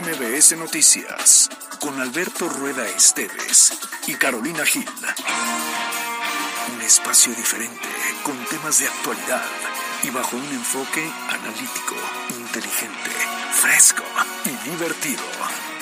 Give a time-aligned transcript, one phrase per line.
[0.00, 4.88] MBS Noticias con Alberto Rueda Esteves y Carolina Gil.
[6.74, 7.88] Un espacio diferente
[8.24, 9.44] con temas de actualidad
[10.02, 11.94] y bajo un enfoque analítico,
[12.30, 13.10] inteligente,
[13.52, 14.02] fresco
[14.46, 15.22] y divertido.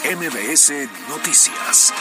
[0.02, 0.72] MBS
[1.08, 1.94] Noticias.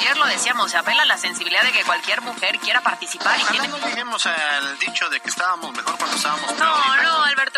[0.00, 3.42] Ayer lo decíamos, se apela a la sensibilidad de que cualquier mujer quiera participar y
[3.42, 3.78] Ojalá tiene...
[3.78, 6.68] no lleguemos al dicho de que estábamos mejor cuando estábamos peor.
[6.68, 7.57] No, no, Alberto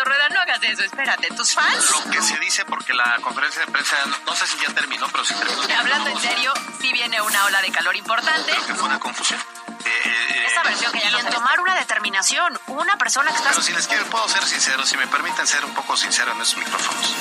[0.51, 1.91] hagas eso, espérate, tus fans...
[1.91, 5.23] Lo que se dice porque la conferencia de prensa, no, sé si ya terminó, pero
[5.23, 5.79] sí terminó.
[5.79, 8.51] Hablando en serio, sí viene una ola de calor importante.
[8.51, 9.39] Creo que fue una confusión.
[9.85, 13.49] Eh, eh, Esa versión que ya no en tomar una determinación, una persona que está...
[13.49, 16.41] Pero si les quiero, puedo ser sincero, si me permiten ser un poco sincero en
[16.41, 17.15] esos micrófonos.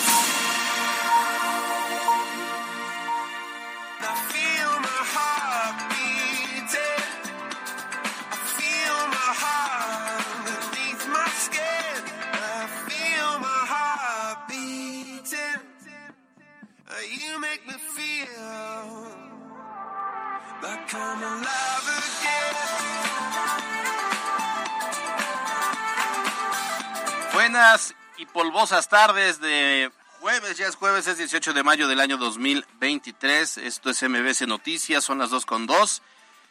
[27.51, 32.17] Buenas y polvosas tardes de jueves, ya es jueves, es 18 de mayo del año
[32.17, 33.59] 2023.
[33.59, 36.01] Esto es MBC Noticias, son las 2 con 2.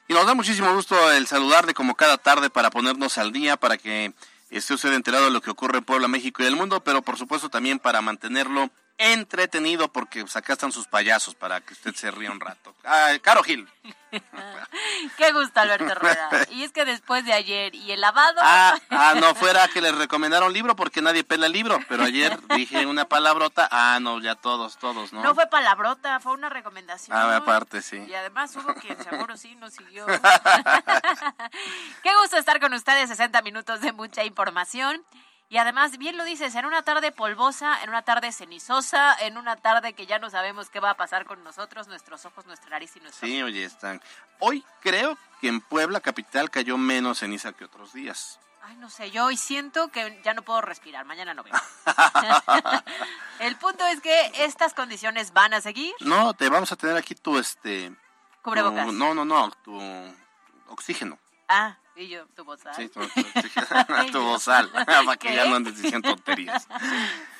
[0.09, 3.77] Y nos da muchísimo gusto el saludarle como cada tarde para ponernos al día, para
[3.77, 4.13] que
[4.49, 7.17] esté usted enterado de lo que ocurre en Puebla, México y el mundo, pero por
[7.17, 12.11] supuesto también para mantenerlo entretenido, porque pues, acá están sus payasos para que usted se
[12.11, 12.75] ría un rato.
[12.83, 13.67] Ah, Caro Gil.
[15.17, 16.29] Qué gusto, Alberto Rueda.
[16.51, 18.39] Y es que después de ayer y el lavado...
[18.41, 22.37] Ah, ah, no fuera que les recomendaron libro porque nadie pela el libro, pero ayer
[22.49, 25.23] dije una palabrota, ah, no, ya todos, todos, ¿no?
[25.23, 27.15] No fue palabrota, fue una recomendación.
[27.15, 28.03] Ah, aparte, sí.
[28.05, 30.05] Y además hubo quien seguro sí nos siguió.
[32.03, 35.01] Qué gusto estar con ustedes, 60 minutos de mucha información.
[35.51, 39.55] Y además, bien lo dices, en una tarde polvosa, en una tarde cenizosa, en una
[39.55, 42.95] tarde que ya no sabemos qué va a pasar con nosotros, nuestros ojos, nuestra nariz
[42.95, 43.27] y nuestro...
[43.27, 43.99] Sí, oye, están.
[44.37, 48.39] Hoy creo que en Puebla capital cayó menos ceniza que otros días.
[48.61, 51.55] Ay, no sé, yo hoy siento que ya no puedo respirar, mañana no veo.
[53.39, 55.95] El punto es que estas condiciones van a seguir.
[56.01, 57.91] No, te vamos a tener aquí tu este.
[58.43, 58.85] Cubrebocas.
[58.85, 59.81] tu- no, no, no, tu
[60.67, 61.17] oxígeno.
[61.47, 62.65] Ah, y yo, tu voz.
[62.65, 62.73] ¿ah?
[62.73, 62.99] Sí, tu,
[64.05, 65.35] tu tu bozal, para que ¿Qué?
[65.35, 66.67] ya no andes diciendo tonterías.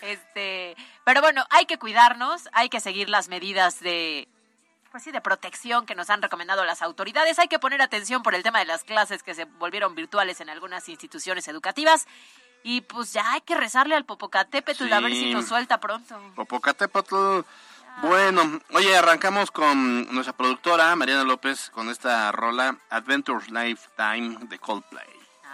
[0.02, 4.28] Este, pero bueno, hay que cuidarnos, hay que seguir las medidas de
[4.92, 7.38] pues sí, de protección que nos han recomendado las autoridades.
[7.38, 10.50] Hay que poner atención por el tema de las clases que se volvieron virtuales en
[10.50, 12.08] algunas instituciones educativas.
[12.64, 16.19] Y pues ya hay que rezarle al Popocatépetl a ver si nos suelta pronto.
[16.36, 17.42] Popocatépetl.
[18.02, 25.06] Bueno, oye, arrancamos con nuestra productora Mariana López con esta rola Adventure Lifetime de Coldplay.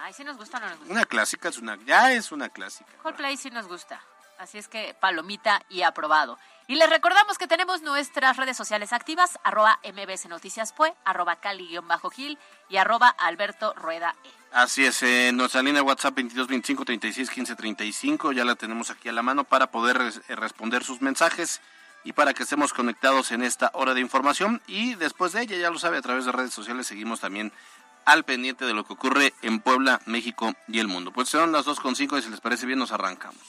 [0.03, 0.93] Ay, sí nos gusta o no nos gusta.
[0.93, 2.91] Una clásica, es una, ya es una clásica.
[3.01, 3.99] Coldplay sí nos gusta.
[4.37, 6.37] Así es que palomita y aprobado.
[6.67, 12.37] Y les recordamos que tenemos nuestras redes sociales activas, arroba mbs noticias pue, arroba cali-gil
[12.69, 14.29] y arroba alberto rueda e.
[14.51, 19.11] Así es, eh, nuestra línea WhatsApp 2225 36 15 35, ya la tenemos aquí a
[19.13, 21.61] la mano para poder res- eh, responder sus mensajes
[22.05, 24.61] y para que estemos conectados en esta hora de información.
[24.67, 27.51] Y después de ella, ya lo sabe, a través de redes sociales seguimos también
[28.05, 31.11] al pendiente de lo que ocurre en Puebla, México y el mundo.
[31.11, 33.41] Pues son las 2.5 y si les parece bien nos arrancamos.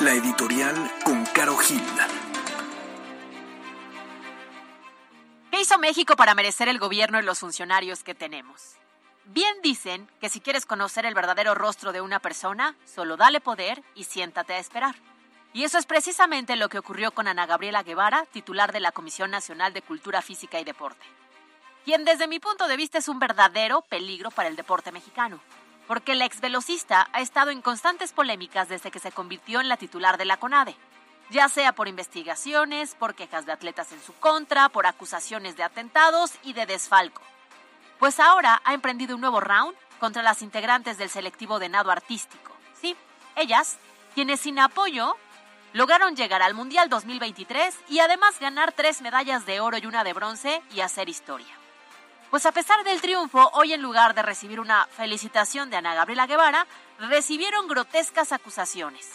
[0.00, 1.82] La editorial con Caro Gil.
[5.50, 8.78] ¿Qué hizo México para merecer el gobierno y los funcionarios que tenemos?
[9.30, 13.82] Bien dicen que si quieres conocer el verdadero rostro de una persona, solo dale poder
[13.94, 14.94] y siéntate a esperar.
[15.52, 19.30] Y eso es precisamente lo que ocurrió con Ana Gabriela Guevara, titular de la Comisión
[19.30, 21.04] Nacional de Cultura Física y Deporte,
[21.84, 25.40] quien desde mi punto de vista es un verdadero peligro para el deporte mexicano,
[25.86, 30.16] porque la exvelocista ha estado en constantes polémicas desde que se convirtió en la titular
[30.16, 30.74] de la CONADE,
[31.28, 36.32] ya sea por investigaciones, por quejas de atletas en su contra, por acusaciones de atentados
[36.42, 37.20] y de desfalco.
[37.98, 42.52] Pues ahora ha emprendido un nuevo round contra las integrantes del selectivo de nado artístico.
[42.80, 42.96] Sí,
[43.34, 43.78] ellas,
[44.14, 45.16] quienes sin apoyo
[45.72, 50.12] lograron llegar al Mundial 2023 y además ganar tres medallas de oro y una de
[50.12, 51.54] bronce y hacer historia.
[52.30, 56.26] Pues a pesar del triunfo, hoy en lugar de recibir una felicitación de Ana Gabriela
[56.26, 56.66] Guevara,
[56.98, 59.08] recibieron grotescas acusaciones.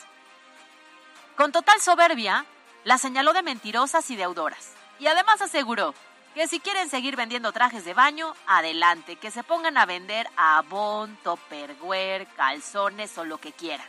[1.37, 2.45] Con total soberbia,
[2.83, 4.73] la señaló de mentirosas y deudoras.
[4.99, 5.93] Y además aseguró
[6.33, 11.15] que si quieren seguir vendiendo trajes de baño, adelante, que se pongan a vender Avon,
[11.23, 13.87] Topperware, calzones o lo que quieran.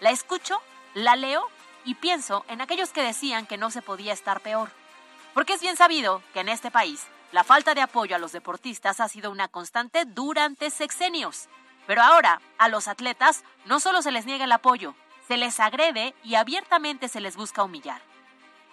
[0.00, 0.60] La escucho,
[0.94, 1.46] la leo
[1.84, 4.70] y pienso en aquellos que decían que no se podía estar peor.
[5.34, 9.00] Porque es bien sabido que en este país La falta de apoyo a los deportistas
[9.00, 11.48] ha sido una constante durante sexenios.
[11.86, 14.94] Pero ahora, a los atletas no solo se les niega el apoyo,
[15.26, 18.00] se les agrede y abiertamente se les busca humillar.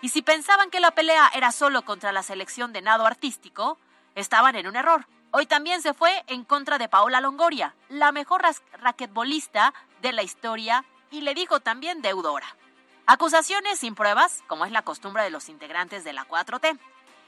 [0.03, 3.77] Y si pensaban que la pelea era solo contra la selección de nado artístico,
[4.15, 5.07] estaban en un error.
[5.31, 8.41] Hoy también se fue en contra de Paola Longoria, la mejor
[8.73, 12.57] raquetbolista de la historia, y le dijo también deudora.
[13.05, 16.77] Acusaciones sin pruebas, como es la costumbre de los integrantes de la 4T.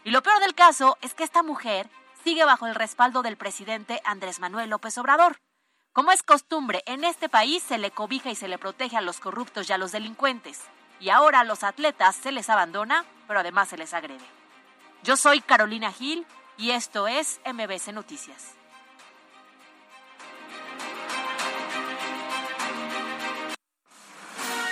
[0.04, 1.90] Y lo peor del caso es que esta mujer
[2.26, 5.38] sigue bajo el respaldo del presidente Andrés Manuel López Obrador.
[5.94, 9.22] Como es costumbre, en este país se le cobija y se le protege a los
[9.22, 10.60] corruptos y a los delincuentes.
[11.00, 14.26] Y ahora a los atletas se les abandona, pero además se les agrede.
[15.04, 16.26] Yo soy Carolina Gil
[16.58, 18.54] y esto es MBC Noticias.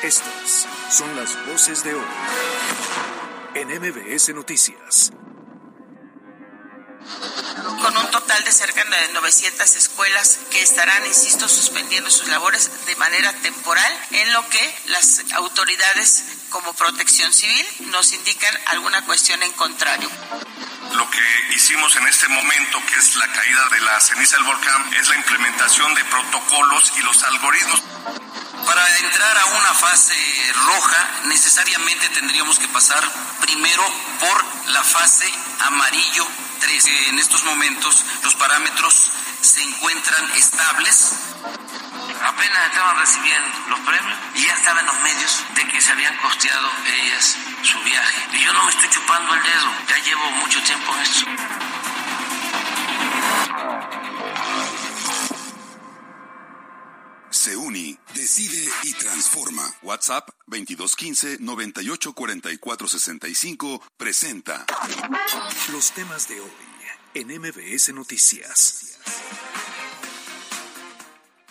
[0.02, 2.06] Estas son las voces de hoy
[3.56, 5.14] en MBS Noticias.
[8.54, 14.48] Cerca de 900 escuelas que estarán, insisto, suspendiendo sus labores de manera temporal, en lo
[14.50, 20.10] que las autoridades como protección civil nos indican alguna cuestión en contrario.
[20.94, 24.94] Lo que hicimos en este momento, que es la caída de la ceniza del volcán,
[24.94, 27.82] es la implementación de protocolos y los algoritmos.
[28.66, 30.16] Para entrar a una fase
[30.54, 33.04] roja, necesariamente tendríamos que pasar
[33.42, 33.84] primero
[34.20, 35.30] por la fase
[35.60, 36.28] amarillo
[36.64, 36.88] 3.
[37.10, 39.12] En estos momentos los parámetros
[39.42, 41.12] se encuentran estables.
[42.24, 46.72] Apenas estaban recibiendo los premios y ya estaban los medios de que se habían costeado
[46.88, 48.28] ellas su viaje.
[48.32, 51.73] Y yo no me estoy chupando el dedo, ya llevo mucho tiempo en esto.
[57.44, 59.64] Se uni, decide y transforma.
[59.82, 64.66] WhatsApp 2215 984465 presenta
[65.74, 66.50] los temas de hoy
[67.16, 68.98] en MBS Noticias.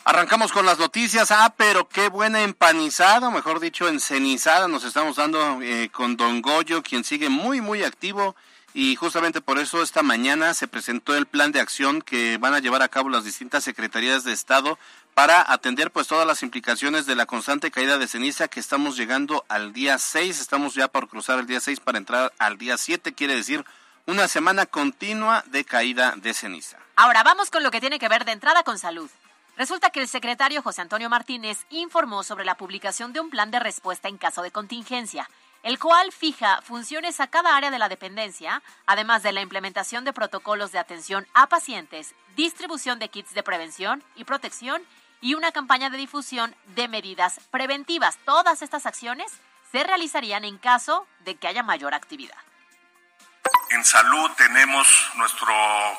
[0.05, 1.31] Arrancamos con las noticias.
[1.31, 6.83] Ah, pero qué buena empanizada, mejor dicho, encenizada nos estamos dando eh, con Don Goyo,
[6.83, 8.35] quien sigue muy, muy activo.
[8.75, 12.59] Y justamente por eso esta mañana se presentó el plan de acción que van a
[12.59, 14.79] llevar a cabo las distintas secretarías de Estado
[15.15, 19.45] para atender pues todas las implicaciones de la constante caída de ceniza que estamos llegando
[19.49, 23.13] al día 6, estamos ya por cruzar el día 6 para entrar al día 7,
[23.13, 23.65] quiere decir
[24.07, 26.79] una semana continua de caída de ceniza.
[26.97, 29.11] Ahora vamos con lo que tiene que ver de entrada con salud.
[29.57, 33.61] Resulta que el secretario José Antonio Martínez informó sobre la publicación de un plan de
[33.61, 35.29] respuesta en caso de contingencia,
[35.63, 40.15] el cual fija funciones a cada área de la dependencia, además de la implementación de
[40.15, 44.83] protocolos de atención a pacientes, distribución de kits de prevención y protección
[45.23, 48.19] y una campaña de difusión de medidas preventivas.
[48.27, 49.33] Todas estas acciones
[49.71, 52.37] se realizarían en caso de que haya mayor actividad.
[53.73, 55.55] En salud tenemos nuestro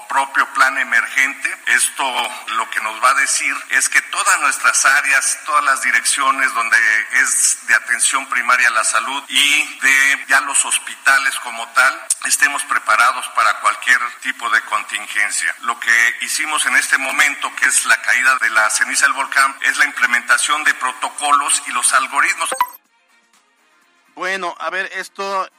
[0.08, 1.58] propio plan emergente.
[1.66, 2.04] Esto
[2.50, 6.78] lo que nos va a decir es que todas nuestras áreas, todas las direcciones donde
[7.14, 12.64] es de atención primaria a la salud y de ya los hospitales como tal, estemos
[12.66, 15.56] preparados para cualquier tipo de contingencia.
[15.62, 19.58] Lo que hicimos en este momento, que es la caída de la ceniza del volcán,
[19.62, 22.50] es la implementación de protocolos y los algoritmos.
[24.16, 25.50] Bueno, a ver, esto,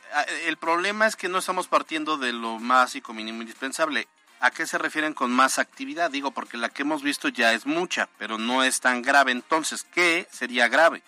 [0.47, 4.06] el problema es que no estamos partiendo de lo básico, mínimo indispensable.
[4.41, 6.11] ¿A qué se refieren con más actividad?
[6.11, 9.33] Digo, porque la que hemos visto ya es mucha, pero no es tan grave.
[9.33, 11.02] Entonces, ¿qué sería grave?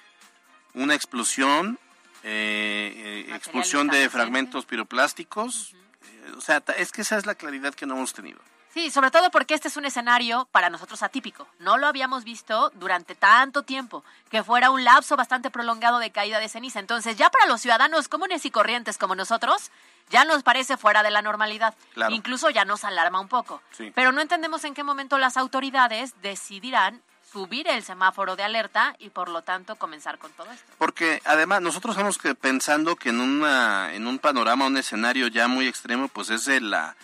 [0.75, 1.79] Una explosión,
[2.23, 5.75] eh, eh expulsión de fragmentos piroplásticos.
[5.75, 8.41] Eh, o sea, es que esa es la claridad que no hemos tenido.
[8.77, 11.49] Sí, sobre todo porque este es un escenario para nosotros atípico.
[11.61, 16.41] No lo habíamos visto durante tanto tiempo, que fuera un lapso bastante prolongado de caída
[16.41, 16.79] de ceniza.
[16.79, 19.71] Entonces, ya para los ciudadanos comunes y corrientes como nosotros,
[20.11, 21.75] ya nos parece fuera de la normalidad.
[22.11, 23.63] Incluso ya nos alarma un poco.
[23.95, 27.01] Pero no entendemos en qué momento las autoridades decidirán
[27.33, 30.71] subir el semáforo de alerta y por lo tanto comenzar con todo esto.
[30.77, 35.67] Porque además nosotros estamos pensando que en una en un panorama, un escenario ya muy
[35.67, 36.95] extremo, pues es de la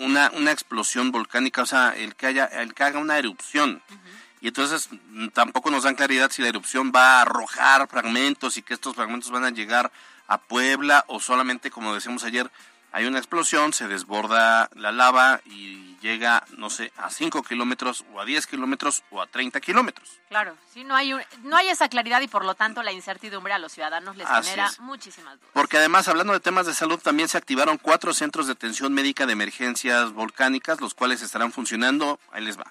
[0.00, 3.82] una, una explosión volcánica, o sea, el que haya, el que haga una erupción.
[4.40, 8.62] Y entonces mm, tampoco nos dan claridad si la erupción va a arrojar fragmentos y
[8.62, 9.92] que estos fragmentos van a llegar
[10.26, 12.50] a Puebla o solamente, como decíamos ayer,
[12.92, 18.20] hay una explosión, se desborda la lava y llega, no sé, a 5 kilómetros o
[18.20, 20.18] a 10 kilómetros o a 30 kilómetros.
[20.28, 23.58] Claro, sí, no hay, no hay esa claridad y por lo tanto la incertidumbre a
[23.58, 25.50] los ciudadanos les genera muchísimas dudas.
[25.52, 29.26] Porque además, hablando de temas de salud, también se activaron cuatro centros de atención médica
[29.26, 32.66] de emergencias volcánicas, los cuales estarán funcionando, ahí les va,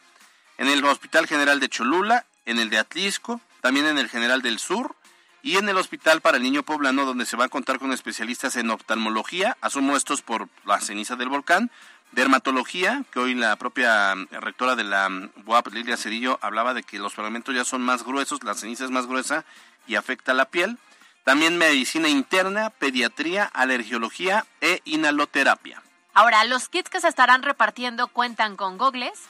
[0.57, 4.59] en el Hospital General de Cholula, en el de Atlisco, también en el General del
[4.59, 4.95] Sur,
[5.41, 8.55] y en el Hospital para el Niño Poblano, donde se va a contar con especialistas
[8.55, 11.71] en oftalmología, asumo estos por la ceniza del volcán,
[12.11, 16.83] dermatología, que hoy la propia mm, rectora de la mm, UAP, Lilia Cedillo, hablaba de
[16.83, 19.45] que los fragmentos ya son más gruesos, la ceniza es más gruesa
[19.87, 20.77] y afecta la piel.
[21.23, 25.81] También medicina interna, pediatría, alergiología e inhaloterapia.
[26.13, 29.21] Ahora, los kits que se estarán repartiendo cuentan con gogles,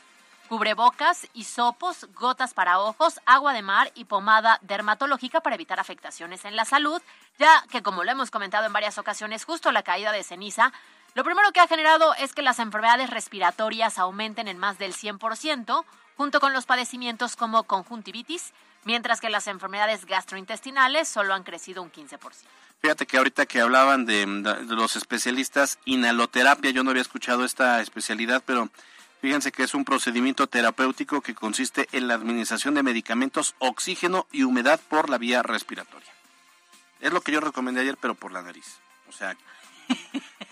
[0.49, 6.55] cubrebocas, hisopos, gotas para ojos, agua de mar y pomada dermatológica para evitar afectaciones en
[6.55, 7.01] la salud,
[7.37, 10.73] ya que como lo hemos comentado en varias ocasiones, justo la caída de ceniza,
[11.13, 15.85] lo primero que ha generado es que las enfermedades respiratorias aumenten en más del 100%,
[16.17, 18.51] junto con los padecimientos como conjuntivitis,
[18.85, 22.19] mientras que las enfermedades gastrointestinales solo han crecido un 15%.
[22.81, 24.25] Fíjate que ahorita que hablaban de,
[24.67, 28.69] los especialistas, inhaloterapia, yo no había escuchado esta especialidad, pero
[29.21, 34.43] Fíjense que es un procedimiento terapéutico que consiste en la administración de medicamentos, oxígeno y
[34.43, 36.11] humedad por la vía respiratoria.
[37.01, 38.79] Es lo que yo recomendé ayer, pero por la nariz.
[39.09, 39.35] O sea,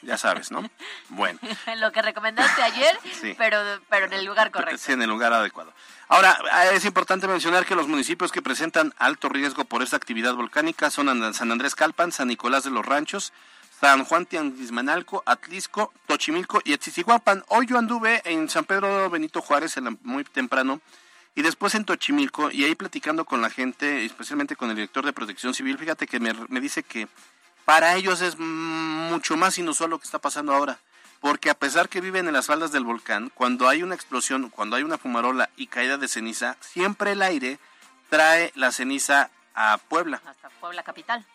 [0.02, 0.70] ya sabes, ¿no?
[1.10, 1.40] Bueno.
[1.78, 3.00] lo que recomendaste ayer,
[3.38, 3.60] pero,
[3.90, 4.78] pero en el lugar correcto.
[4.78, 5.74] Sí, en el lugar adecuado.
[6.10, 6.38] Ahora,
[6.74, 11.34] es importante mencionar que los municipios que presentan alto riesgo por esta actividad volcánica son
[11.34, 13.34] San Andrés Calpan, San Nicolás de los Ranchos,
[13.80, 17.44] San Juan Tianguismanalco, Atlisco, Tochimilco y Etziziguapan.
[17.50, 20.82] Hoy yo anduve en San Pedro Benito Juárez muy temprano
[21.36, 25.14] y después en Tochimilco y ahí platicando con la gente, especialmente con el director de
[25.14, 27.08] Protección Civil, fíjate que me, me dice que
[27.66, 30.80] para ellos es mucho más inusual lo que está pasando ahora.
[31.20, 34.76] Porque a pesar que viven en las faldas del volcán, cuando hay una explosión, cuando
[34.76, 37.60] hay una fumarola y caída de ceniza, siempre el aire
[38.10, 40.22] trae la ceniza a Puebla.
[40.26, 41.26] Hasta Puebla capital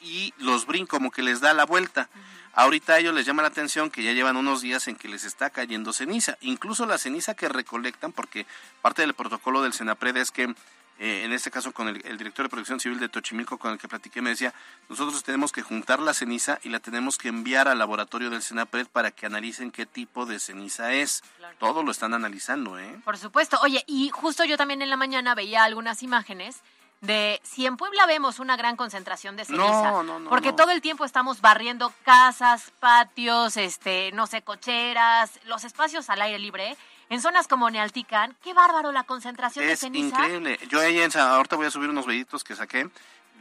[0.00, 2.08] y los brin como que les da la vuelta.
[2.52, 5.24] Ahorita a ellos les llama la atención que ya llevan unos días en que les
[5.24, 8.46] está cayendo ceniza, incluso la ceniza que recolectan, porque
[8.82, 10.52] parte del protocolo del Senapred es que,
[10.98, 13.86] eh, en este caso con el, director de Protección Civil de Tochimilco con el que
[13.86, 14.52] platiqué, me decía,
[14.88, 18.88] nosotros tenemos que juntar la ceniza y la tenemos que enviar al laboratorio del Senapred
[18.88, 21.22] para que analicen qué tipo de ceniza es.
[21.60, 23.00] Todo lo están analizando, ¿eh?
[23.04, 23.60] Por supuesto.
[23.62, 26.62] Oye, y justo yo también en la mañana veía algunas imágenes
[27.00, 31.40] de si en Puebla vemos una gran concentración de ceniza, porque todo el tiempo estamos
[31.40, 36.76] barriendo casas, patios, este, no sé, cocheras, los espacios al aire libre,
[37.08, 40.06] en zonas como Nealtican, qué bárbaro la concentración de ceniza.
[40.08, 40.58] Es increíble.
[40.68, 42.88] Yo ahí en ahorita voy a subir unos videitos que saqué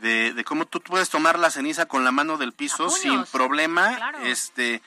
[0.01, 4.13] de, de, cómo tú puedes tomar la ceniza con la mano del piso sin problema,
[4.24, 4.82] este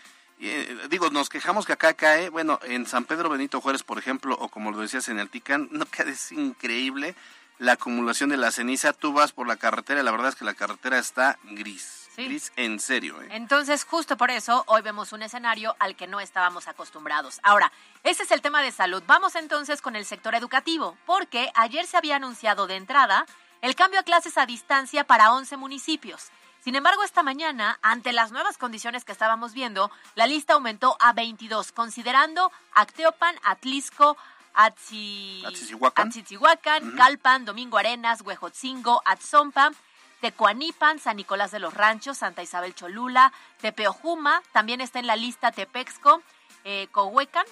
[0.45, 4.37] eh, digo, nos quejamos que acá cae, bueno, en San Pedro Benito Juárez, por ejemplo,
[4.41, 7.15] o como lo decías en Altican, no que es increíble
[7.59, 8.93] la acumulación de la ceniza.
[8.93, 12.09] Tú vas por la carretera y la verdad es que la carretera está gris.
[12.17, 13.21] Gris en serio.
[13.23, 13.29] ¿eh?
[13.31, 17.41] Entonces, justo por eso, hoy vemos un escenario al que no estábamos acostumbrados.
[17.43, 19.03] Ahora, ese es el tema de salud.
[19.07, 23.27] Vamos entonces con el sector educativo, porque ayer se había anunciado de entrada
[23.63, 26.31] el cambio a clases a distancia para 11 municipios.
[26.63, 31.13] Sin embargo, esta mañana, ante las nuevas condiciones que estábamos viendo, la lista aumentó a
[31.13, 34.17] 22, considerando Acteopan, Atlisco,
[34.55, 35.43] Atzi...
[35.47, 39.73] Atzihuacán, Calpan, Domingo Arenas, Huejotzingo, Atzompa,
[40.21, 45.53] Tecuanipan, San Nicolás de los Ranchos, Santa Isabel Cholula, Tepeojuma, también está en la lista
[45.53, 46.23] Tepexco,
[46.65, 47.47] eh, Cohuecan,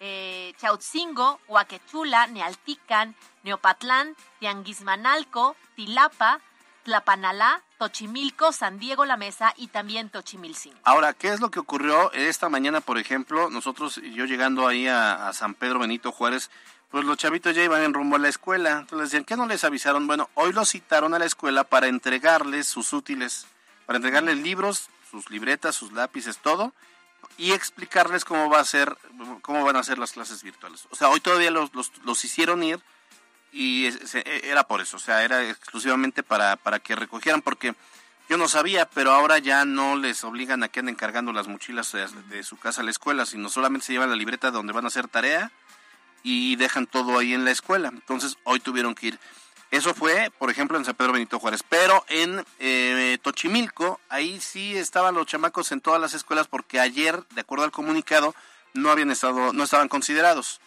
[0.00, 6.40] eh, Chautzingo, Huaquechula, Nealtican, Neopatlán, Tianguismanalco, Tilapa,
[6.84, 10.76] Tlapanalá, Tochimilco, San Diego La Mesa y también Tochimilcingo.
[10.84, 13.48] Ahora, ¿qué es lo que ocurrió esta mañana, por ejemplo?
[13.48, 16.50] Nosotros, yo llegando ahí a, San Pedro Benito Juárez,
[16.90, 18.80] pues los chavitos ya iban en rumbo a la escuela.
[18.80, 20.06] Entonces decían, ¿qué no les avisaron?
[20.06, 23.46] Bueno, hoy los citaron a la escuela para entregarles sus útiles,
[23.86, 26.74] para entregarles libros, sus libretas, sus lápices, todo,
[27.38, 28.94] y explicarles cómo va a ser,
[29.40, 30.86] cómo van a ser las clases virtuales.
[30.90, 31.70] O sea, hoy todavía los,
[32.04, 32.78] los hicieron ir
[33.52, 33.92] y e,
[34.44, 37.74] era por eso, o sea, era exclusivamente para, para que recogieran, porque
[38.30, 41.90] yo no sabía, pero ahora ya no les obligan a que anden cargando las mochilas
[42.28, 44.86] de, su casa a la escuela, sino solamente se llevan la libreta donde van a
[44.86, 45.50] hacer tarea
[46.22, 47.88] y dejan todo ahí en la escuela.
[47.88, 49.18] Entonces, hoy tuvieron que ir.
[49.72, 51.64] Eso fue, por ejemplo, en San Pedro Benito Juárez.
[51.68, 57.24] Pero en eh, Tochimilco, ahí sí estaban los chamacos en todas las escuelas porque ayer,
[57.30, 58.36] de acuerdo al comunicado,
[58.74, 60.60] no habían estado, no estaban considerados.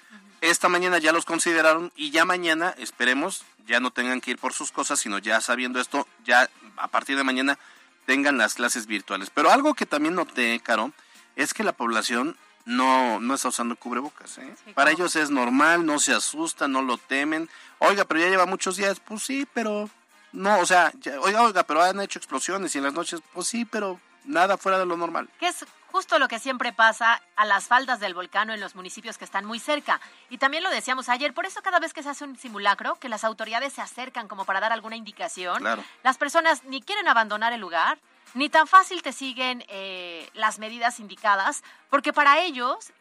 [0.43, 4.51] Esta mañana ya los consideraron y ya mañana, esperemos, ya no tengan que ir por
[4.51, 7.57] sus cosas, sino ya sabiendo esto, ya a partir de mañana
[8.05, 9.29] tengan las clases virtuales.
[9.29, 10.91] Pero algo que también noté, Caro,
[11.37, 12.35] es que la población
[12.65, 14.37] no, no está usando cubrebocas.
[14.39, 14.53] ¿eh?
[14.73, 17.49] Para ellos es normal, no se asustan, no lo temen.
[17.79, 18.99] Oiga, pero ya lleva muchos días.
[18.99, 19.89] Pues sí, pero
[20.33, 23.63] no, o sea, oiga, oiga, pero han hecho explosiones y en las noches, pues sí,
[23.63, 25.29] pero nada fuera de lo normal.
[25.39, 29.19] ¿Qué es justo lo que siempre pasa a las faldas del volcán en los municipios
[29.19, 30.01] que están muy cerca.
[30.31, 33.09] Y también lo decíamos ayer, por eso cada vez que se hace un simulacro, que
[33.09, 35.63] las autoridades se acercan como para dar alguna indicación,
[36.01, 37.99] las personas ni quieren abandonar el lugar,
[38.33, 42.91] ni tan fácil te siguen eh, las medidas indicadas, porque para ellos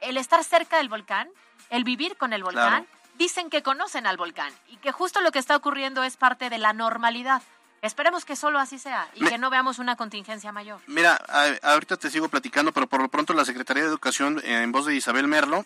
[0.00, 1.28] el estar cerca del volcán,
[1.68, 2.86] el vivir con el volcán,
[3.18, 6.56] dicen que conocen al volcán y que justo lo que está ocurriendo es parte de
[6.56, 7.42] la normalidad.
[7.80, 10.80] Esperemos que solo así sea y que no veamos una contingencia mayor.
[10.86, 11.14] Mira,
[11.62, 14.86] ahorita te sigo platicando, pero por lo pronto la Secretaría de Educación, eh, en voz
[14.86, 15.64] de Isabel Merlo,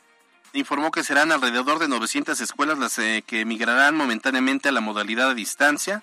[0.52, 5.28] informó que serán alrededor de 900 escuelas las eh, que migrarán momentáneamente a la modalidad
[5.28, 6.02] de distancia.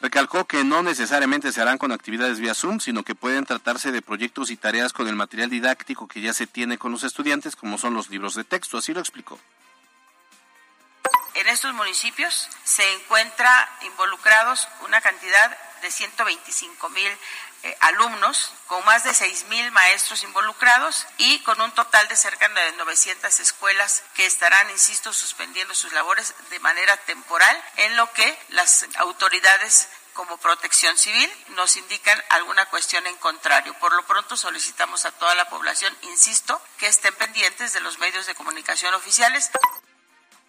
[0.00, 4.02] Recalcó que no necesariamente se harán con actividades vía Zoom, sino que pueden tratarse de
[4.02, 7.78] proyectos y tareas con el material didáctico que ya se tiene con los estudiantes, como
[7.78, 8.76] son los libros de texto.
[8.76, 9.38] Así lo explicó
[11.44, 17.18] en estos municipios se encuentra involucrados una cantidad de 125 mil
[17.64, 22.48] eh, alumnos, con más de 6 mil maestros involucrados y con un total de cerca
[22.48, 28.38] de 900 escuelas que estarán, insisto, suspendiendo sus labores de manera temporal, en lo que
[28.48, 33.74] las autoridades como protección civil nos indican alguna cuestión en contrario.
[33.80, 38.24] Por lo pronto solicitamos a toda la población, insisto, que estén pendientes de los medios
[38.24, 39.50] de comunicación oficiales.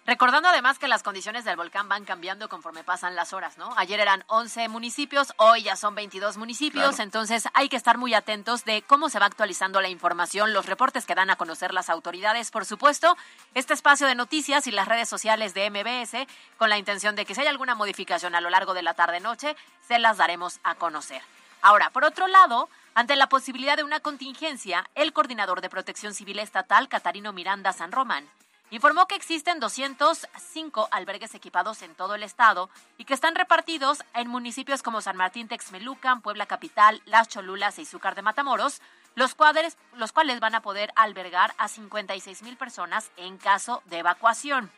[0.06, 3.74] Recordando además que las condiciones del volcán van cambiando conforme pasan las horas, ¿no?
[3.76, 8.64] Ayer eran 11 municipios, hoy ya son 22 municipios, entonces hay que estar muy atentos
[8.64, 12.52] de cómo se va actualizando la información, los reportes que dan a conocer las autoridades,
[12.52, 13.16] por supuesto,
[13.54, 17.34] este espacio de noticias y las redes sociales de MBS, con la intención de que
[17.34, 19.56] si hay alguna modificación a lo largo de la tarde-noche,
[19.88, 21.20] se las daremos a conocer.
[21.62, 26.38] Ahora, por otro lado, ante la posibilidad de una contingencia, el coordinador de protección civil
[26.38, 28.28] estatal, Catarino Miranda San Román,
[28.70, 32.68] informó que existen 205 albergues equipados en todo el estado
[32.98, 37.82] y que están repartidos en municipios como San Martín Texmelucan, Puebla Capital, Las Cholulas y
[37.82, 38.80] Izúcar de Matamoros,
[39.14, 43.98] los cuales, los cuales van a poder albergar a 56 mil personas en caso de
[43.98, 44.70] evacuación.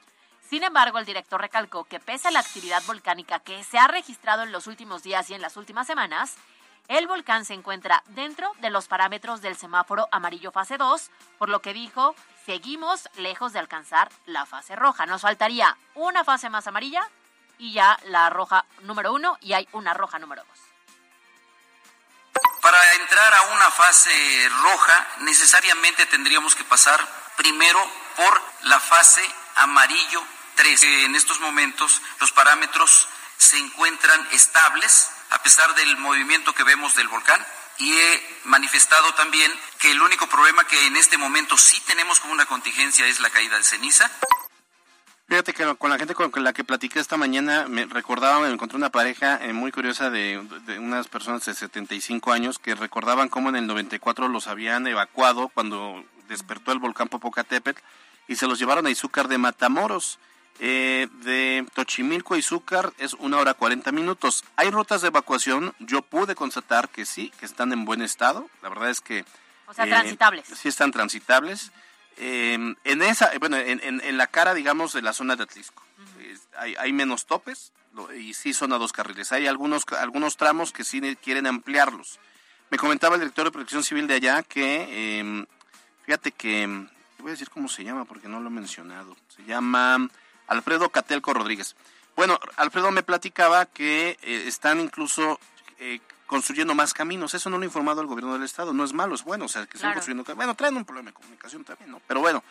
[0.48, 4.44] Sin embargo, el director recalcó que pese a la actividad volcánica que se ha registrado
[4.44, 6.36] en los últimos días y en las últimas semanas,
[6.88, 11.60] el volcán se encuentra dentro de los parámetros del semáforo amarillo fase 2, por lo
[11.60, 12.14] que dijo
[12.46, 15.04] seguimos lejos de alcanzar la fase roja.
[15.04, 17.06] Nos faltaría una fase más amarilla
[17.58, 20.58] y ya la roja número uno y hay una roja número dos.
[22.62, 27.00] Para entrar a una fase roja necesariamente tendríamos que pasar
[27.36, 27.78] primero
[28.16, 29.22] por la fase
[29.56, 30.22] amarillo
[30.54, 30.82] 3.
[31.04, 37.08] En estos momentos los parámetros se encuentran estables a pesar del movimiento que vemos del
[37.08, 37.44] volcán
[37.78, 42.32] y he manifestado también que el único problema que en este momento sí tenemos como
[42.32, 44.10] una contingencia es la caída de ceniza.
[45.28, 48.78] Fíjate que con la gente con la que platiqué esta mañana me recordaba, me encontré
[48.78, 50.38] una pareja eh, muy curiosa de,
[50.78, 56.02] unas personas de 75 años que recordaban cómo en el 94 los habían evacuado cuando
[56.28, 57.80] despertó el volcán Popocatépetl
[58.26, 60.18] y se los llevaron a Izúcar de Matamoros.
[60.60, 64.44] Eh, de Tochimilco a Izúcar es una hora 40 minutos.
[64.56, 68.48] Hay rutas de evacuación, yo pude constatar que sí, que están en buen estado.
[68.62, 69.24] La verdad es que...
[69.66, 70.46] O sea, transitables.
[70.48, 71.70] Sí están transitables.
[72.16, 75.84] Em, en esa, bueno, en, en, la cara, digamos, de la zona de Atlisco.
[76.56, 77.72] hay, hay, menos topes
[78.18, 79.30] y sí son a dos carriles.
[79.30, 82.18] Hay algunos, algunos tramos que sí quieren ampliarlos.
[82.70, 85.46] Me comentaba el director de Protección Civil de allá que, em,
[86.04, 86.66] fíjate que,
[87.18, 89.16] voy a decir cómo se llama porque no lo he mencionado.
[89.28, 90.08] Se llama
[90.48, 91.76] Alfredo Catelco Rodríguez.
[92.16, 95.38] Bueno, Alfredo me platicaba que eh, están incluso
[95.78, 97.34] eh, construyendo más caminos.
[97.34, 98.72] Eso no lo ha informado el gobierno del estado.
[98.72, 99.44] No es malo, es bueno.
[99.44, 102.00] O sea, que están construyendo Bueno, traen un problema de comunicación también, ¿no?
[102.08, 102.42] Pero bueno,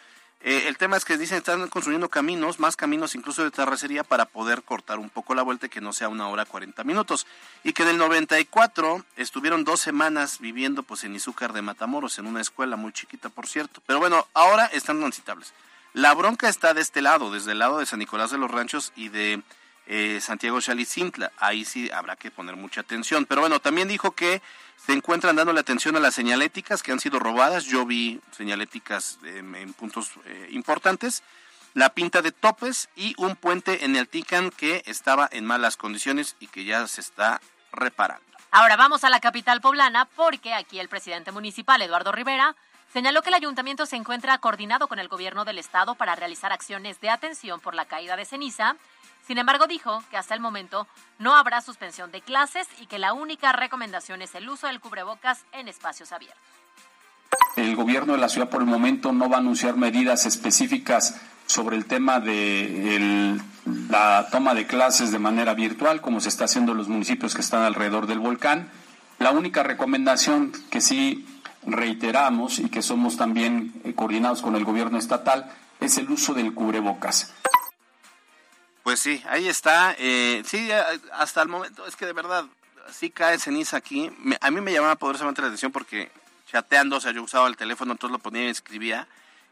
[0.41, 4.03] eh, el tema es que dicen que están construyendo caminos, más caminos incluso de terracería
[4.03, 7.27] para poder cortar un poco la vuelta y que no sea una hora 40 minutos.
[7.63, 12.27] Y que en el 94 estuvieron dos semanas viviendo pues en Izúcar de Matamoros, en
[12.27, 13.81] una escuela muy chiquita, por cierto.
[13.85, 15.53] Pero bueno, ahora están transitables.
[15.97, 18.93] La bronca está de este lado, desde el lado de San Nicolás de los Ranchos
[18.95, 19.41] y de
[19.87, 21.31] eh, Santiago Chalicintla.
[21.39, 23.25] Ahí sí habrá que poner mucha atención.
[23.25, 24.43] Pero bueno, también dijo que
[24.75, 27.65] se encuentran dándole atención a las señaléticas que han sido robadas.
[27.65, 31.23] Yo vi señaléticas en puntos eh, importantes.
[31.73, 36.35] La pinta de topes y un puente en el Tican que estaba en malas condiciones
[36.39, 38.23] y que ya se está reparando.
[38.51, 42.55] Ahora vamos a la capital poblana porque aquí el presidente municipal, Eduardo Rivera,
[42.93, 46.99] Señaló que el ayuntamiento se encuentra coordinado con el gobierno del estado para realizar acciones
[47.01, 48.75] de atención por la caída de ceniza.
[49.25, 50.87] Sin embargo, dijo que hasta el momento
[51.19, 55.43] no habrá suspensión de clases y que la única recomendación es el uso del cubrebocas
[55.51, 56.41] en espacios abiertos.
[57.57, 61.75] El gobierno de la ciudad por el momento no va a anunciar medidas específicas sobre
[61.75, 63.37] el tema de
[63.89, 67.41] la toma de clases de manera virtual, como se está haciendo en los municipios que
[67.41, 68.71] están alrededor del volcán.
[69.19, 71.25] La única recomendación que sí
[71.65, 76.53] reiteramos y que somos también eh, coordinados con el gobierno estatal es el uso del
[76.53, 77.33] cubrebocas.
[78.83, 79.95] Pues sí, ahí está.
[79.99, 80.69] Eh, sí,
[81.13, 82.45] hasta el momento es que de verdad
[82.91, 84.09] sí cae ceniza aquí.
[84.39, 86.09] a mí me llamaba poderosamente la atención porque
[86.49, 89.07] chateando, o sea, yo usaba el teléfono, entonces lo ponía y escribía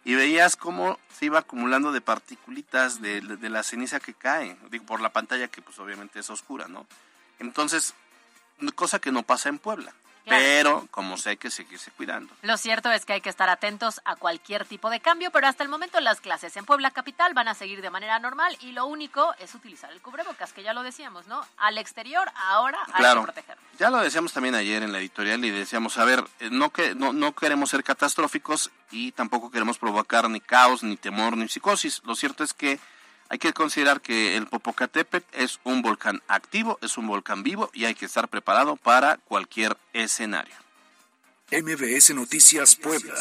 [0.06, 4.86] y veías cómo se iba acumulando de particulitas de, de, la ceniza que cae, digo,
[4.86, 6.86] por la pantalla que pues obviamente es oscura, ¿no?
[7.39, 7.96] Entonces,
[8.76, 9.94] cosa que no pasa en Puebla.
[10.26, 12.34] Pero, como sé, hay que seguirse cuidando.
[12.42, 15.64] Lo cierto es que hay que estar atentos a cualquier tipo de cambio, pero hasta
[15.64, 18.86] el momento las clases en Puebla Capital van a seguir de manera normal y lo
[18.86, 21.46] único es utilizar el cubrebocas, que ya lo decíamos, ¿no?
[21.58, 23.66] Al exterior, ahora hay que protegernos.
[23.78, 26.96] Ya lo decíamos también ayer en la editorial y decíamos, a ver, eh, no, que,
[26.96, 32.02] no, no queremos ser catastróficos y tampoco queremos provocar ni caos, ni temor, ni psicosis.
[32.06, 32.80] Lo cierto es que
[33.36, 37.84] hay que considerar que el Popocatépetl es un volcán activo, es un volcán vivo y
[37.84, 40.56] hay que estar preparado para cualquier escenario.
[41.52, 43.13] MBS Noticias Puebla.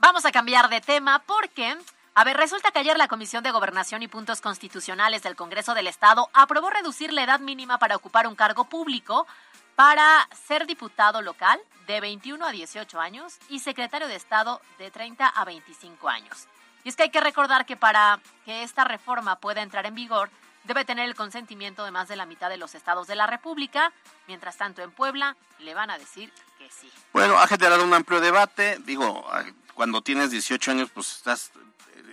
[0.00, 1.76] Vamos a cambiar de tema porque,
[2.16, 5.86] a ver, resulta que ayer la Comisión de Gobernación y Puntos Constitucionales del Congreso del
[5.86, 9.28] Estado aprobó reducir la edad mínima para ocupar un cargo público
[9.76, 15.28] para ser diputado local de 21 a 18 años y secretario de Estado de 30
[15.28, 16.48] a 25 años.
[16.86, 20.30] Y es que hay que recordar que para que esta reforma pueda entrar en vigor,
[20.62, 23.92] debe tener el consentimiento de más de la mitad de los estados de la República.
[24.28, 26.88] Mientras tanto, en Puebla le van a decir que sí.
[27.12, 28.78] Bueno, ha generado un amplio debate.
[28.84, 29.26] Digo,
[29.74, 31.50] cuando tienes 18 años, pues estás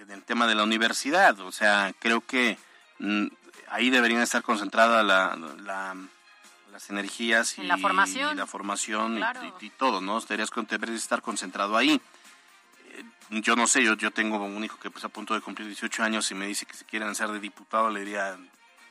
[0.02, 1.40] en el tema de la universidad.
[1.42, 2.58] O sea, creo que
[2.98, 3.28] mm,
[3.70, 9.24] ahí deberían estar concentradas las energías y la formación, y, la formación
[9.62, 10.20] y, todo, ¿no?
[10.22, 12.02] Deberías, deberías estar concentrado ahí
[13.30, 16.04] yo no sé, yo, yo tengo un hijo que pues a punto de cumplir 18
[16.04, 18.38] años y me dice que se quiere lanzar de diputado, le diría,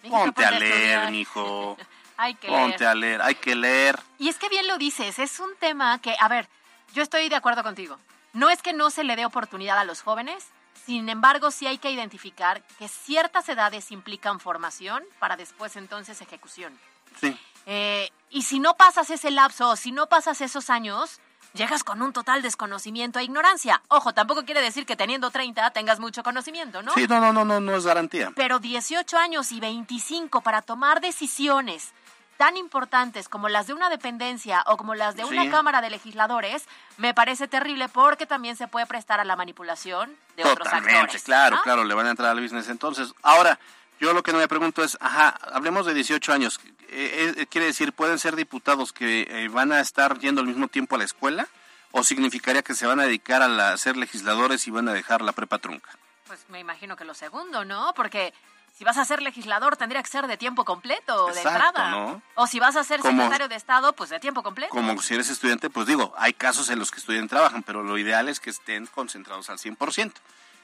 [0.08, 1.76] ponte a leer, hijo.
[2.16, 3.98] hay que ponte a leer, hay que leer.
[4.18, 6.48] Y es que bien lo dices, es un tema que, a ver,
[6.94, 7.98] yo estoy de acuerdo contigo.
[8.32, 10.46] No es que no se le dé oportunidad a los jóvenes,
[10.86, 16.76] sin embargo, sí hay que identificar que ciertas edades implican formación para después entonces ejecución.
[17.20, 17.38] Sí.
[17.66, 21.20] Eh, y si no pasas ese lapso, si no pasas esos años,
[21.54, 23.82] llegas con un total desconocimiento e ignorancia.
[23.88, 26.92] Ojo, tampoco quiere decir que teniendo 30 tengas mucho conocimiento, ¿no?
[26.94, 28.32] Sí, no, no, no, no, no es garantía.
[28.34, 31.92] Pero 18 años y 25 para tomar decisiones
[32.36, 36.64] tan importantes como las de una dependencia o como las de una Cámara de Legisladores,
[36.96, 41.22] me parece terrible porque también se puede prestar a la manipulación de otros actores.
[41.22, 43.14] Claro, claro, le van a entrar al business entonces.
[43.22, 43.60] Ahora,
[44.02, 46.58] yo lo que no me pregunto es, ajá, hablemos de 18 años.
[46.88, 50.66] Eh, eh, quiere decir, ¿pueden ser diputados que eh, van a estar yendo al mismo
[50.66, 51.46] tiempo a la escuela?
[51.92, 55.30] ¿O significaría que se van a dedicar a, ser legisladores y van a dejar la
[55.30, 55.90] prepa trunca?
[56.26, 57.92] Pues me imagino que lo segundo, ¿no?
[57.94, 58.34] Porque
[58.76, 61.90] si vas a ser legislador tendría que ser de tiempo completo, de entrada.
[61.92, 62.22] ¿no?
[62.34, 64.74] O si vas a ser secretario de Estado, pues de tiempo completo.
[64.74, 67.84] Como si eres estudiante, pues digo, hay casos en los que estudian y trabajan, pero
[67.84, 70.12] lo ideal es que estén concentrados al 100%.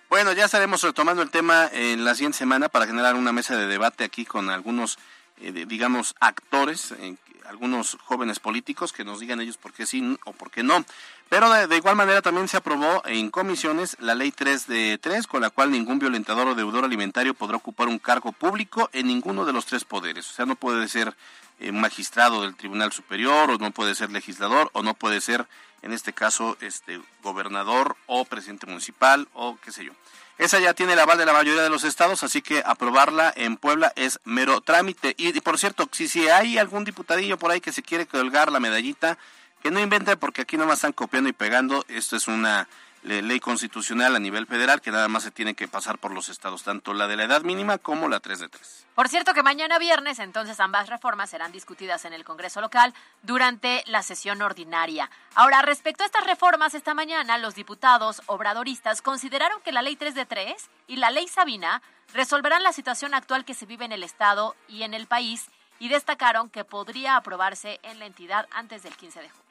[0.08, 3.66] Bueno, ya estaremos retomando el tema en la siguiente semana para generar una mesa de
[3.66, 4.98] debate aquí con algunos
[5.40, 7.14] eh, digamos, actores, eh,
[7.46, 10.84] algunos jóvenes políticos que nos digan ellos por qué sí o por qué no.
[11.28, 15.42] Pero de, igual manera también se aprobó en comisiones la ley 3 de 3, con
[15.42, 19.52] la cual ningún violentador o deudor alimentario podrá ocupar un cargo público en ninguno de
[19.52, 20.28] los tres poderes.
[20.30, 21.14] O sea, no puede ser
[21.60, 25.46] eh, magistrado del Tribunal Superior, o no puede ser legislador, o no puede ser,
[25.82, 29.92] en este caso, este gobernador o presidente municipal, o qué sé yo.
[30.38, 33.56] Esa ya tiene el aval de la mayoría de los estados, así que aprobarla en
[33.56, 35.14] Puebla es mero trámite.
[35.18, 38.60] Y, por cierto, si, si hay algún diputadillo por ahí que se quiere colgar la
[38.60, 39.18] medallita,
[39.62, 41.84] que no invente porque aquí nomás están copiando y pegando.
[41.88, 42.68] Esto es una
[43.02, 46.62] ley constitucional a nivel federal que nada más se tiene que pasar por los estados,
[46.62, 48.86] tanto la de la edad mínima como la 3 de 3.
[48.94, 53.84] Por cierto que mañana viernes entonces ambas reformas serán discutidas en el Congreso local durante
[53.86, 55.10] la sesión ordinaria.
[55.34, 60.14] Ahora, respecto a estas reformas, esta mañana los diputados obradoristas consideraron que la ley 3
[60.14, 61.82] de 3 y la ley Sabina
[62.12, 65.46] resolverán la situación actual que se vive en el Estado y en el país
[65.78, 69.47] y destacaron que podría aprobarse en la entidad antes del 15 de julio.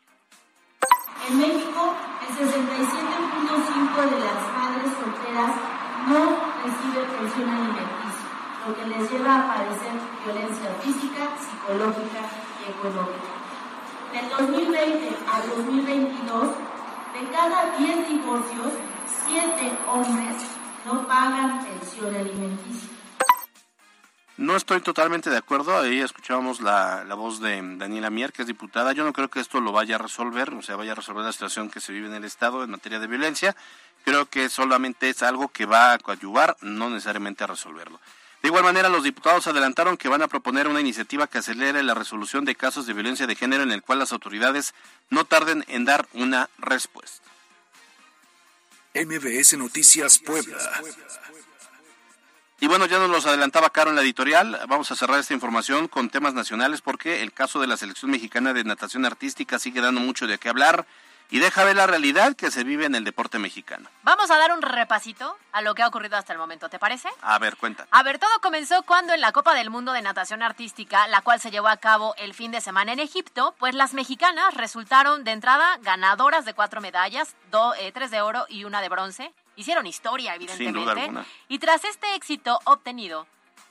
[1.28, 5.52] En México, el 67.5 de las madres solteras
[6.08, 6.22] no
[6.63, 8.28] recibe pensión alimenticia,
[8.65, 12.22] lo que les lleva a padecer violencia física, psicológica
[12.60, 13.32] y económica.
[14.13, 16.43] Del 2020 al 2022,
[17.13, 18.74] de cada 10 divorcios,
[19.28, 20.36] 7 hombres
[20.86, 22.96] no pagan pensión alimenticia.
[24.38, 25.80] No estoy totalmente de acuerdo.
[25.80, 28.93] Ahí escuchábamos la, la, voz de Daniela Mier, que es diputada.
[28.93, 31.32] Yo no creo que esto lo vaya a resolver, o sea, vaya a resolver la
[31.32, 33.56] situación que se vive en el Estado en materia de violencia.
[34.06, 38.00] Creo que solamente es algo que va a coadyuvar, no necesariamente a resolverlo.
[38.43, 41.95] De igual manera, los diputados adelantaron que van a proponer una iniciativa que acelere la
[41.95, 44.76] resolución de casos de violencia de género en el cual las autoridades
[45.10, 47.28] no tarden en dar una respuesta.
[48.93, 50.58] MBS Noticias Puebla.
[52.60, 54.60] Y bueno, ya nos los adelantaba Caro en la editorial.
[54.67, 58.52] Vamos a cerrar esta información con temas nacionales porque el caso de la selección mexicana
[58.52, 60.88] de natación artística sigue dando mucho de qué hablar
[61.30, 63.89] y deja ver la realidad que se vive en el deporte mexicano.
[64.02, 67.10] Vamos a dar un repasito a lo que ha ocurrido hasta el momento, ¿te parece?
[67.22, 67.86] A ver, cuenta.
[67.91, 71.39] A ver, todo comenzó cuando en la Copa del Mundo de Natación Artística, la cual
[71.39, 75.32] se llevó a cabo el fin de semana en Egipto, pues las mexicanas resultaron de
[75.32, 79.34] entrada ganadoras de cuatro medallas, do, eh, tres de oro y una de bronce.
[79.58, 80.80] Hicieron historia, evidentemente.
[80.80, 81.26] Sin duda alguna.
[81.50, 83.28] Y tras este éxito obtenido,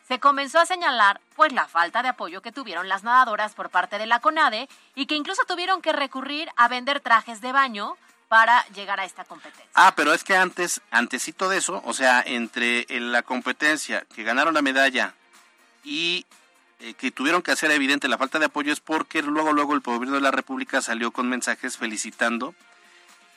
[0.06, 3.98] se comenzó a señalar pues la falta de apoyo que tuvieron las nadadoras por parte
[3.98, 7.96] de la CONADE y que incluso tuvieron que recurrir a vender trajes de baño
[8.28, 9.70] para llegar a esta competencia.
[9.74, 14.24] Ah, pero es que antes, antesito de eso, o sea, entre en la competencia que
[14.24, 15.14] ganaron la medalla
[15.84, 16.26] y
[16.80, 19.80] eh, que tuvieron que hacer evidente la falta de apoyo es porque luego luego el
[19.80, 22.54] gobierno de la República salió con mensajes felicitando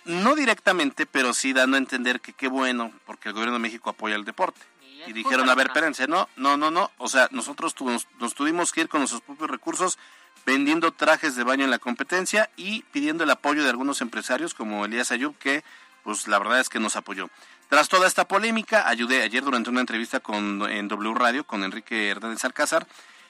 [0.05, 3.89] no directamente, pero sí dando a entender que qué bueno, porque el gobierno de México
[3.89, 4.59] apoya el deporte.
[5.07, 6.91] Y dijeron, a ver, espérense, no, no, no, no.
[6.97, 9.97] O sea, nosotros tu- nos, nos tuvimos que ir con nuestros propios recursos
[10.45, 14.85] vendiendo trajes de baño en la competencia y pidiendo el apoyo de algunos empresarios como
[14.85, 15.63] Elías Ayub, que
[16.03, 17.29] pues la verdad es que nos apoyó.
[17.69, 22.09] Tras toda esta polémica, ayudé ayer durante una entrevista con, en W Radio con Enrique
[22.09, 22.87] Hernández Alcázar,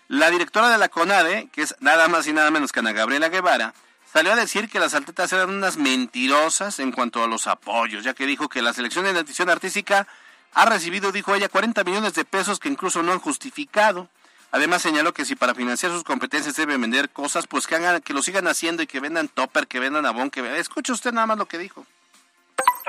[0.08, 3.30] la directora de la CONADE, que es nada más y nada menos que Ana Gabriela
[3.30, 3.74] Guevara,
[4.12, 8.14] salió a decir que las atletas eran unas mentirosas en cuanto a los apoyos, ya
[8.14, 10.08] que dijo que la selección de natación artística
[10.54, 14.10] ha recibido, dijo ella, 40 millones de pesos que incluso no han justificado.
[14.52, 18.14] Además señaló que si para financiar sus competencias deben vender cosas, pues que hagan, que
[18.14, 21.38] lo sigan haciendo y que vendan topper, que vendan abón, que escuche usted nada más
[21.38, 21.86] lo que dijo.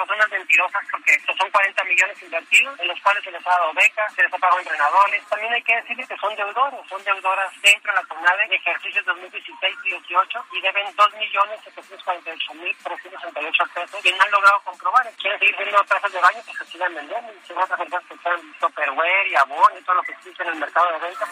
[0.06, 3.50] Son unas mentirosas porque estos son 40 millones invertidos, en los cuales se les ha
[3.50, 5.22] dado becas, se les ha pagado entrenadores.
[5.28, 9.04] También hay que decirle que son deudores, son deudoras dentro de la CONADE de ejercicios
[9.04, 15.10] 2016 y 18 y deben 2.748.368 pesos que no han logrado comprobar.
[15.20, 17.32] Quieren seguir vendiendo trazas de baño, que sigan vendiendo.
[17.32, 20.48] Y según otras empresas que sean Tupperware y Avon y todo lo que existe en
[20.50, 21.26] el mercado de venta.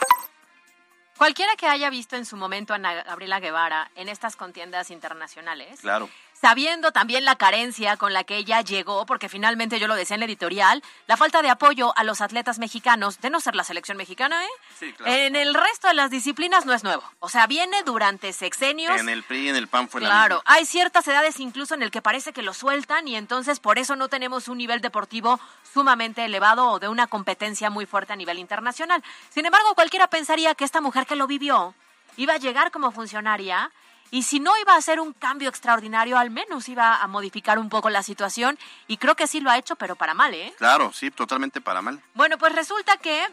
[1.17, 5.81] Cualquiera que haya visto en su momento a Ana Gabriela Guevara en estas contiendas internacionales,
[5.81, 6.09] Claro.
[6.41, 10.21] Sabiendo también la carencia con la que ella llegó, porque finalmente yo lo decía en
[10.21, 13.97] la editorial, la falta de apoyo a los atletas mexicanos, de no ser la selección
[13.97, 14.49] mexicana, ¿eh?
[14.79, 15.13] Sí, claro.
[15.13, 17.03] En el resto de las disciplinas no es nuevo.
[17.21, 19.01] O sea, viene durante sexenios.
[19.01, 21.83] En el PRI y en el PAN fue la Claro, hay ciertas edades incluso en
[21.83, 25.41] el que parece que lo sueltan y entonces por eso no tenemos un nivel deportivo
[25.73, 29.03] sumamente elevado o de una competencia muy fuerte a nivel internacional.
[29.31, 31.75] Sin embargo, cualquiera pensaría que esta mujer que lo vivió
[32.17, 33.71] iba a llegar como funcionaria
[34.11, 37.69] y si no iba a hacer un cambio extraordinario, al menos iba a modificar un
[37.69, 40.55] poco la situación y creo que sí lo ha hecho, pero para mal, ¿eh?
[40.59, 42.03] Claro, sí, totalmente para mal.
[42.15, 43.27] Bueno, pues resulta que,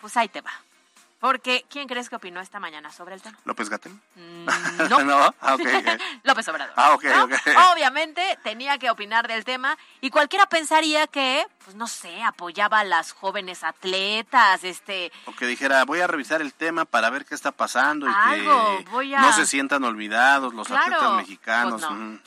[0.00, 0.52] pues ahí te va.
[1.22, 3.38] Porque, ¿quién crees que opinó esta mañana sobre el tema?
[3.44, 3.92] ¿López Gatel?
[4.16, 4.46] Mm,
[4.90, 5.04] no.
[5.04, 5.32] no.
[5.40, 5.56] Ah.
[6.24, 6.74] López Obrador.
[6.76, 7.24] Ah, ok, ¿no?
[7.26, 7.32] ok.
[7.72, 12.84] Obviamente tenía que opinar del tema y cualquiera pensaría que, pues no sé, apoyaba a
[12.84, 17.36] las jóvenes atletas, este, O que dijera, voy a revisar el tema para ver qué
[17.36, 21.80] está pasando y Algo, que voy a- no se sientan olvidados los Claro, atletas mexicanos.
[21.82, 22.14] pues no.
[22.14, 22.18] Ujú.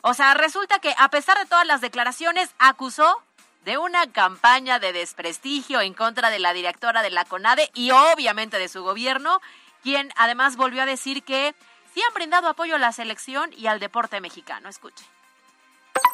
[0.00, 3.22] o sea, resulta que a pesar de todas las declaraciones, acusó
[3.64, 8.58] de una campaña de desprestigio en contra de la directora de la CONADE y obviamente
[8.58, 9.40] de su gobierno,
[9.82, 11.54] quien además volvió a decir que
[11.94, 14.68] sí han brindado apoyo a la selección y al deporte mexicano.
[14.68, 15.04] Escuche.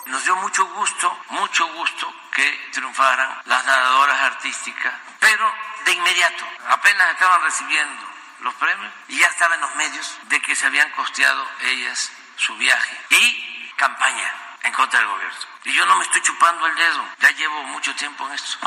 [0.07, 5.51] Nos dio mucho gusto, mucho gusto que triunfaran las nadadoras artísticas, pero
[5.85, 8.03] de inmediato, apenas estaban recibiendo
[8.41, 12.55] los premios y ya estaba en los medios de que se habían costeado ellas su
[12.57, 15.39] viaje y campaña en contra del gobierno.
[15.65, 18.59] Y yo no me estoy chupando el dedo, ya llevo mucho tiempo en esto.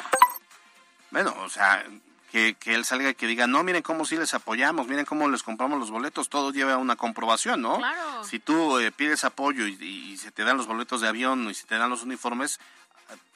[1.12, 1.86] Bueno, o sea,
[2.32, 5.30] que, que él salga y que diga, no, miren cómo sí les apoyamos, miren cómo
[5.30, 7.78] les compramos los boletos, todo lleva una comprobación, ¿no?
[7.78, 8.24] Claro.
[8.24, 11.54] Si tú eh, pides apoyo y, y se te dan los boletos de avión y
[11.54, 12.60] se te dan los uniformes,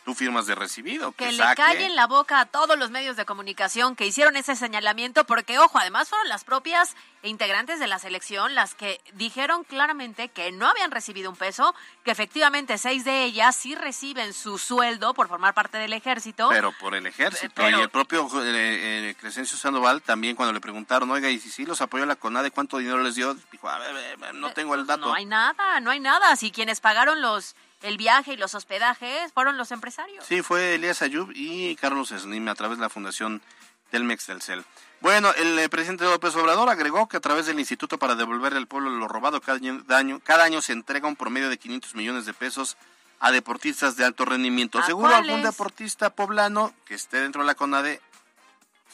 [0.05, 1.11] tú firmas de recibido.
[1.13, 1.61] que le saque.
[1.61, 5.77] callen la boca a todos los medios de comunicación que hicieron ese señalamiento, porque, ojo,
[5.77, 10.89] además fueron las propias integrantes de la selección las que dijeron claramente que no habían
[10.91, 15.77] recibido un peso, que efectivamente seis de ellas sí reciben su sueldo por formar parte
[15.77, 16.49] del ejército.
[16.49, 17.53] Pero por el ejército.
[17.55, 21.51] Pero- y el propio eh, eh, Crescencio Sandoval también cuando le preguntaron, oiga, y si
[21.51, 23.35] sí los apoyó la CONADE, ¿cuánto dinero les dio?
[23.51, 25.05] Dijo, a ver, no tengo el dato.
[25.07, 26.35] No hay nada, no hay nada.
[26.35, 30.25] Si quienes pagaron los el viaje y los hospedajes fueron los empresarios.
[30.25, 33.41] Sí, fue Elías Ayub y Carlos Slim a través de la Fundación
[33.89, 34.63] Telmex Telcel.
[35.01, 38.67] Bueno, el eh, presidente López Obrador agregó que a través del Instituto para devolverle al
[38.67, 39.57] pueblo lo robado cada
[39.97, 42.77] año, cada año se entrega un promedio de 500 millones de pesos
[43.19, 44.79] a deportistas de alto rendimiento.
[44.79, 48.01] ¿A Seguro algún deportista poblano que esté dentro de la CONADE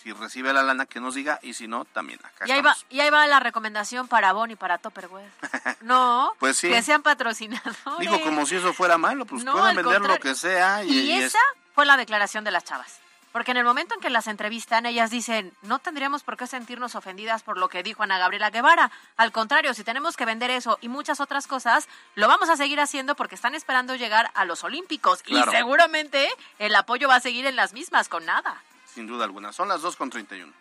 [0.03, 2.75] Si recibe la lana, que nos diga, y si no, también acá Y ahí, va,
[2.89, 5.29] y ahí va la recomendación para Bon y para Tupperware.
[5.81, 6.69] No, Pues sí.
[6.69, 7.75] que sean patrocinadores.
[7.99, 10.83] Digo, como si eso fuera malo, pues No, pueden vender lo que sea.
[10.83, 11.39] Y, Y, y es- esa
[11.75, 12.99] fue la declaración de las chavas.
[13.33, 16.95] Porque en el momento en que las entrevistan, ellas dicen, no tendríamos por qué sentirnos
[16.95, 18.89] ofendidas por lo que dijo Ana Gabriela Guevara.
[19.15, 22.79] Al contrario, si tenemos que vender eso y muchas otras cosas, lo vamos a seguir
[22.79, 25.21] haciendo porque están esperando llegar a los Olímpicos.
[25.21, 25.51] Claro.
[25.51, 28.59] Y seguramente el apoyo va a seguir en las mismas, con nada.
[28.97, 29.53] Sin duda alguna.
[29.53, 30.51] Son las 2 con 31.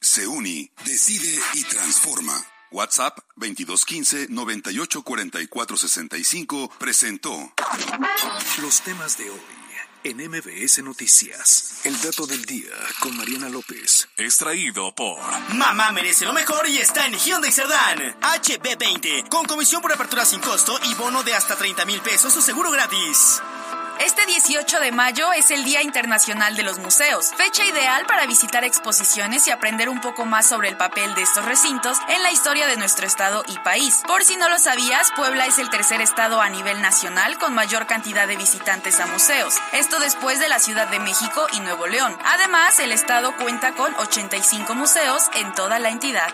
[0.00, 2.34] Se uni, decide y transforma.
[2.72, 7.52] WhatsApp 2215 984465 presentó
[8.60, 9.57] Los temas de hoy
[10.08, 11.80] en MBS Noticias.
[11.84, 14.08] El dato del día con Mariana López.
[14.16, 15.18] Extraído por
[15.54, 18.16] Mamá merece lo mejor y está en Hyundai Cerdán.
[18.20, 22.40] HB20, con comisión por apertura sin costo y bono de hasta 30 mil pesos o
[22.40, 23.42] seguro gratis.
[24.00, 28.62] Este 18 de mayo es el Día Internacional de los Museos, fecha ideal para visitar
[28.62, 32.68] exposiciones y aprender un poco más sobre el papel de estos recintos en la historia
[32.68, 34.02] de nuestro estado y país.
[34.06, 37.86] Por si no lo sabías, Puebla es el tercer estado a nivel nacional con mayor
[37.86, 42.16] cantidad de visitantes a museos, esto después de la Ciudad de México y Nuevo León.
[42.24, 46.32] Además, el estado cuenta con 85 museos en toda la entidad.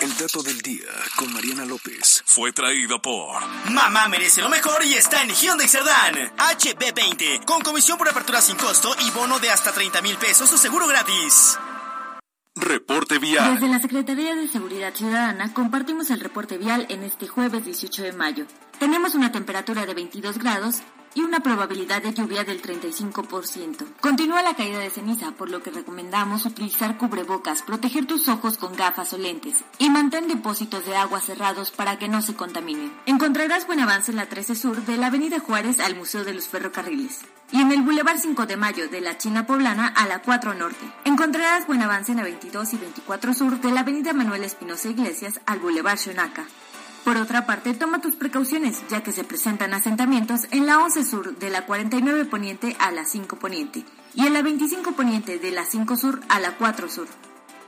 [0.00, 2.22] El dato del día con Mariana López.
[2.26, 6.32] fue traído por Mamá merece lo mejor y está en Hyundai Cerdán.
[6.36, 10.58] HB20, con comisión por apertura sin costo y bono de hasta 30 mil pesos o
[10.58, 11.58] seguro gratis.
[12.54, 13.54] Reporte Vial.
[13.54, 18.12] Desde la Secretaría de Seguridad Ciudadana compartimos el reporte vial en este jueves 18 de
[18.12, 18.46] mayo.
[18.78, 20.76] Tenemos una temperatura de 22 grados
[21.16, 23.86] y una probabilidad de lluvia del 35%.
[24.00, 28.76] Continúa la caída de ceniza, por lo que recomendamos utilizar cubrebocas, proteger tus ojos con
[28.76, 32.92] gafas o lentes y mantén depósitos de agua cerrados para que no se contaminen.
[33.06, 36.48] Encontrarás buen avance en la 13 Sur de la Avenida Juárez al Museo de los
[36.48, 40.54] Ferrocarriles y en el Boulevard 5 de Mayo de la China Poblana a la 4
[40.54, 40.84] Norte.
[41.04, 45.40] Encontrarás buen avance en la 22 y 24 Sur de la Avenida Manuel Espinosa Iglesias
[45.46, 46.44] al Boulevard Xonaca.
[47.06, 51.38] Por otra parte, toma tus precauciones, ya que se presentan asentamientos en la 11 Sur
[51.38, 53.84] de la 49 Poniente a la 5 Poniente
[54.16, 57.06] y en la 25 Poniente de la 5 Sur a la 4 Sur.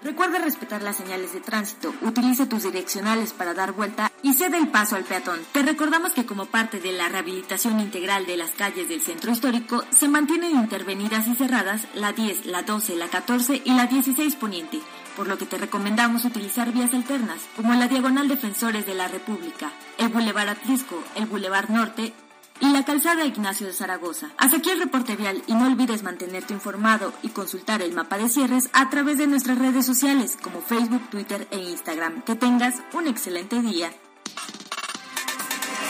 [0.02, 4.68] Recuerda respetar las señales de tránsito, utilice tus direccionales para dar vuelta y cede el
[4.68, 5.38] paso al peatón.
[5.52, 9.84] Te recordamos que como parte de la rehabilitación integral de las calles del centro histórico,
[9.90, 14.80] se mantienen intervenidas y cerradas la 10, la 12, la 14 y la 16 poniente,
[15.18, 19.72] por lo que te recomendamos utilizar vías alternas, como la Diagonal Defensores de la República,
[19.98, 22.12] el Boulevard Atlisco, el Boulevard Norte
[22.60, 24.28] y la calzada Ignacio de Zaragoza.
[24.38, 28.28] Hasta aquí el reporte vial y no olvides mantenerte informado y consultar el mapa de
[28.28, 32.22] cierres a través de nuestras redes sociales como Facebook, Twitter e Instagram.
[32.22, 33.90] Que tengas un excelente día.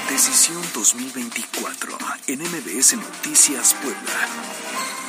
[0.09, 5.08] Decisión 2024 en MBS Noticias Puebla.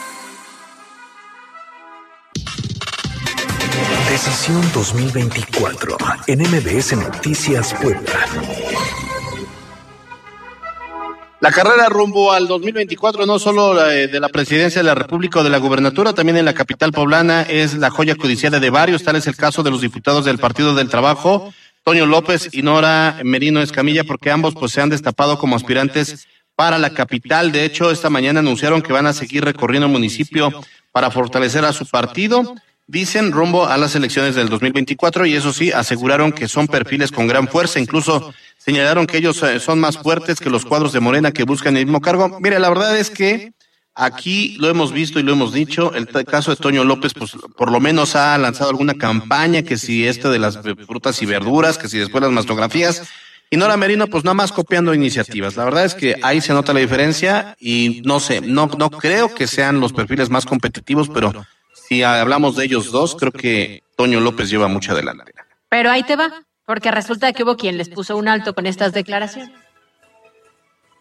[4.19, 8.25] Decisión 2024 en MBS Noticias Puebla.
[11.39, 15.43] La carrera rumbo al 2024, no solo eh, de la presidencia de la República o
[15.45, 19.05] de la gubernatura, también en la capital poblana es la joya codiciada de varios.
[19.05, 21.53] Tal es el caso de los diputados del Partido del Trabajo,
[21.85, 26.27] Toño López y Nora Merino Escamilla, porque ambos pues se han destapado como aspirantes
[26.57, 27.53] para la capital.
[27.53, 30.51] De hecho, esta mañana anunciaron que van a seguir recorriendo el municipio
[30.91, 32.53] para fortalecer a su partido.
[32.91, 37.27] Dicen rumbo a las elecciones del 2024 y eso sí, aseguraron que son perfiles con
[37.27, 41.31] gran fuerza, incluso señalaron que ellos eh, son más fuertes que los cuadros de Morena
[41.31, 42.39] que buscan el mismo cargo.
[42.39, 43.53] Mire, la verdad es que
[43.93, 47.71] aquí lo hemos visto y lo hemos dicho, el caso de Toño López, pues por
[47.71, 51.89] lo menos ha lanzado alguna campaña, que si este de las frutas y verduras, que
[51.89, 53.07] si después las mastografías,
[53.51, 55.57] y Nora Merino, pues nada más copiando iniciativas.
[55.57, 59.35] La verdad es que ahí se nota la diferencia y no sé, no, no creo
[59.35, 61.33] que sean los perfiles más competitivos, pero
[61.89, 65.47] si hablamos de ellos dos, creo que Toño López lleva mucha delantera.
[65.69, 68.93] Pero ahí te va, porque resulta que hubo quien les puso un alto con estas
[68.93, 69.49] declaraciones.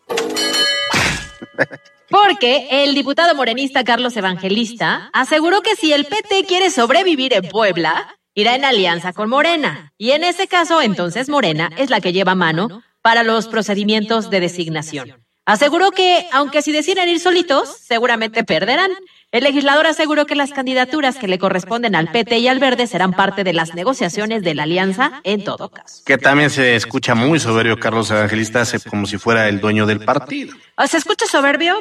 [2.10, 8.16] Porque el diputado morenista Carlos Evangelista aseguró que si el PT quiere sobrevivir en Puebla,
[8.32, 9.92] irá en alianza con Morena.
[9.98, 14.40] Y en ese caso, entonces Morena es la que lleva mano para los procedimientos de
[14.40, 15.22] designación.
[15.44, 18.90] Aseguró que, aunque si deciden ir solitos, seguramente perderán.
[19.30, 23.12] El legislador aseguró que las candidaturas que le corresponden al PT y al Verde serán
[23.12, 26.02] parte de las negociaciones de la alianza en todo caso.
[26.06, 30.00] Que también se escucha muy soberbio Carlos Evangelista, hace como si fuera el dueño del
[30.00, 30.56] partido.
[30.86, 31.78] Se escucha soberbio,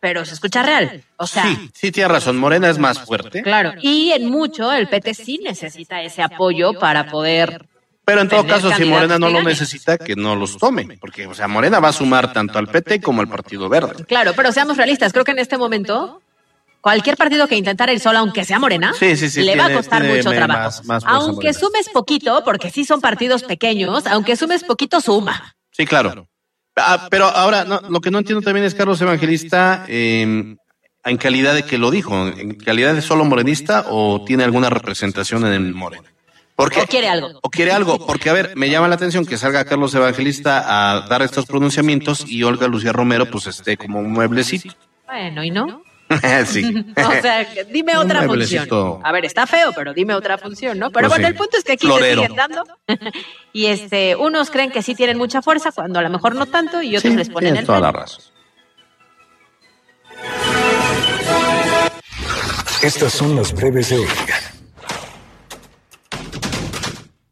[0.00, 1.04] pero se escucha real.
[1.18, 3.42] O sea, Sí, sí tiene razón, Morena es más fuerte.
[3.44, 3.74] claro.
[3.80, 7.64] Y en mucho el PT sí necesita ese apoyo para poder
[8.04, 10.98] Pero en todo caso, si Morena no lo necesita, que no los tome.
[11.00, 14.04] Porque, o sea, Morena va a sumar tanto al PT como al Partido Verde.
[14.06, 16.22] Claro, pero seamos realistas, creo que en este momento
[16.80, 19.72] cualquier partido que intentara ir solo, aunque sea morena, Sí, sí, sí, le va a
[19.74, 20.60] costar tiene mucho trabajo.
[20.60, 21.52] más- más aunque Morena.
[21.58, 25.54] sumes poquito, porque sí son partidos pequeños, aunque sumes poquito, suma.
[25.72, 26.26] Sí, claro.
[26.76, 30.56] Ah, pero ahora, no, lo que no entiendo también es Carlos Evangelista, eh,
[31.04, 35.44] en calidad de que lo dijo, en calidad de solo morenista o tiene alguna representación
[35.46, 36.08] en el Morena.
[36.54, 37.38] Porque, O quiere algo.
[37.42, 40.64] o quiere algo, porque a ver, me llama la atención que salga Carlos Evangelista
[40.96, 44.74] a dar estos pronunciamientos y Olga Lucía Romero pues esté como un mueblecito.
[45.06, 45.82] Bueno, ¿y no?
[46.46, 46.84] sí.
[46.96, 48.68] O sea, dime otra función.
[49.02, 50.90] A ver, está feo, pero dime otra función, ¿no?
[50.90, 51.32] Pero Pues bueno, sí.
[51.32, 52.22] el punto es que aquí Florero.
[52.22, 52.64] se siguen dando.
[53.52, 56.82] y este, unos creen que sí tienen mucha fuerza, cuando a lo mejor no tanto,
[56.82, 58.24] y otros les ponen el toda la razón.
[62.82, 64.06] Estas son las breves de hoy.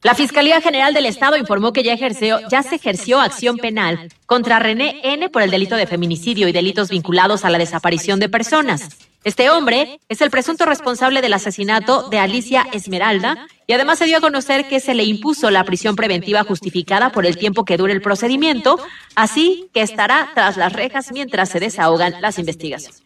[0.06, 4.60] La Fiscalía General del Estado informó que ya, ejerció, ya se ejerció acción penal contra
[4.60, 8.88] René N por el delito de feminicidio y delitos vinculados a la desaparición de personas.
[9.24, 14.18] Este hombre es el presunto responsable del asesinato de Alicia Esmeralda y además se dio
[14.18, 17.92] a conocer que se le impuso la prisión preventiva justificada por el tiempo que dure
[17.92, 18.78] el procedimiento,
[19.16, 23.02] así que estará tras las rejas mientras se desahogan las investigaciones.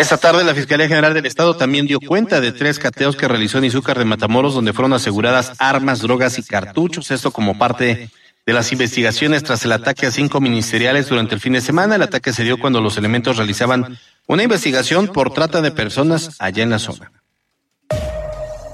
[0.00, 3.58] Esta tarde la Fiscalía General del Estado también dio cuenta de tres cateos que realizó
[3.58, 8.08] en Izúcar de Matamoros donde fueron aseguradas armas, drogas y cartuchos, esto como parte
[8.46, 11.96] de las investigaciones tras el ataque a cinco ministeriales durante el fin de semana.
[11.96, 16.62] El ataque se dio cuando los elementos realizaban una investigación por trata de personas allá
[16.62, 17.12] en la zona.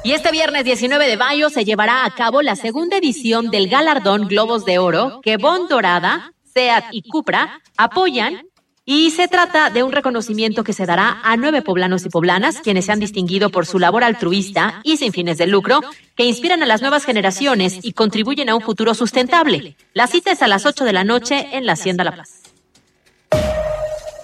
[0.05, 4.29] Y este viernes 19 de mayo se llevará a cabo la segunda edición del galardón
[4.29, 8.43] Globos de Oro que Bon Dorada, SEAT y Cupra apoyan.
[8.89, 12.85] Y se trata de un reconocimiento que se dará a nueve poblanos y poblanas, quienes
[12.85, 15.81] se han distinguido por su labor altruista y sin fines de lucro,
[16.15, 19.77] que inspiran a las nuevas generaciones y contribuyen a un futuro sustentable.
[19.93, 22.43] La cita es a las 8 de la noche en la Hacienda La Paz.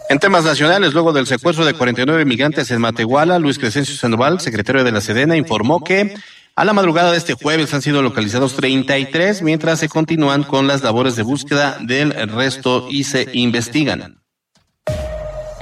[0.09, 4.85] En temas nacionales, luego del secuestro de 49 migrantes en Matehuala, Luis Crescencio Sandoval, secretario
[4.85, 6.15] de la Sedena, informó que
[6.55, 10.85] a la madrugada de este jueves han sido localizados 33, mientras se continúan con las
[10.85, 14.22] labores de búsqueda del resto y se investigan.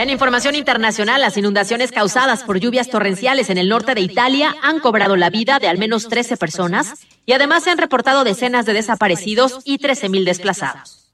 [0.00, 4.80] En información internacional, las inundaciones causadas por lluvias torrenciales en el norte de Italia han
[4.80, 8.72] cobrado la vida de al menos 13 personas y además se han reportado decenas de
[8.72, 11.12] desaparecidos y 13.000 desplazados.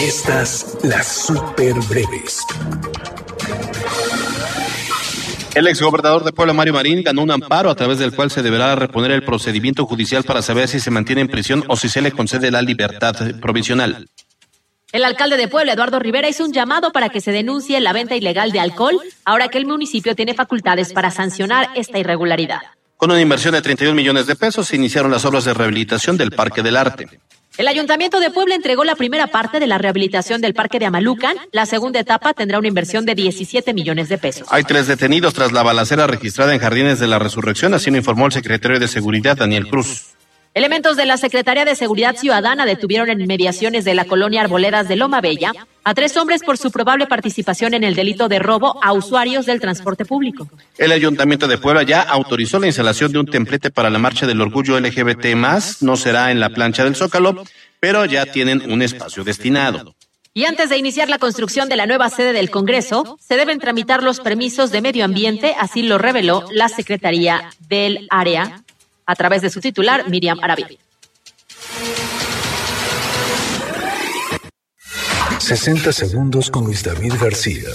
[0.00, 2.40] Y estas, las super breves.
[5.54, 8.76] El exgobernador de Puebla, Mario Marín, ganó un amparo a través del cual se deberá
[8.76, 12.12] reponer el procedimiento judicial para saber si se mantiene en prisión o si se le
[12.12, 14.08] concede la libertad provisional.
[14.94, 18.14] El alcalde de Puebla, Eduardo Rivera, hizo un llamado para que se denuncie la venta
[18.14, 22.60] ilegal de alcohol, ahora que el municipio tiene facultades para sancionar esta irregularidad.
[22.96, 26.30] Con una inversión de 31 millones de pesos, se iniciaron las obras de rehabilitación del
[26.30, 27.08] Parque del Arte.
[27.58, 31.38] El Ayuntamiento de Puebla entregó la primera parte de la rehabilitación del Parque de Amalucan.
[31.50, 34.46] La segunda etapa tendrá una inversión de 17 millones de pesos.
[34.52, 38.26] Hay tres detenidos tras la balacera registrada en Jardines de la Resurrección, así lo informó
[38.26, 40.14] el secretario de Seguridad, Daniel Cruz.
[40.54, 44.94] Elementos de la Secretaría de Seguridad Ciudadana detuvieron en inmediaciones de la colonia Arboledas de
[44.94, 45.50] Loma Bella
[45.82, 49.60] a tres hombres por su probable participación en el delito de robo a usuarios del
[49.60, 50.48] transporte público.
[50.78, 54.40] El Ayuntamiento de Puebla ya autorizó la instalación de un templete para la marcha del
[54.40, 55.34] orgullo LGBT+,
[55.80, 57.42] no será en la plancha del Zócalo,
[57.80, 59.96] pero ya tienen un espacio destinado.
[60.34, 64.04] Y antes de iniciar la construcción de la nueva sede del Congreso, se deben tramitar
[64.04, 68.63] los permisos de medio ambiente, así lo reveló la Secretaría del Área
[69.06, 70.68] a través de su titular, Miriam Arabia.
[75.38, 77.68] 60 segundos con Luis David García.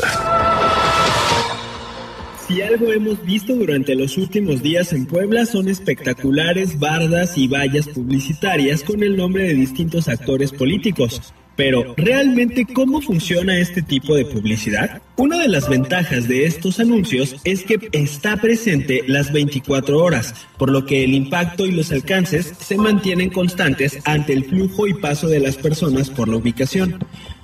[2.47, 7.87] Si algo hemos visto durante los últimos días en Puebla son espectaculares bardas y vallas
[7.87, 11.31] publicitarias con el nombre de distintos actores políticos.
[11.59, 15.01] Pero, ¿realmente cómo funciona este tipo de publicidad?
[15.17, 20.71] Una de las ventajas de estos anuncios es que está presente las 24 horas, por
[20.71, 25.27] lo que el impacto y los alcances se mantienen constantes ante el flujo y paso
[25.27, 26.97] de las personas por la ubicación.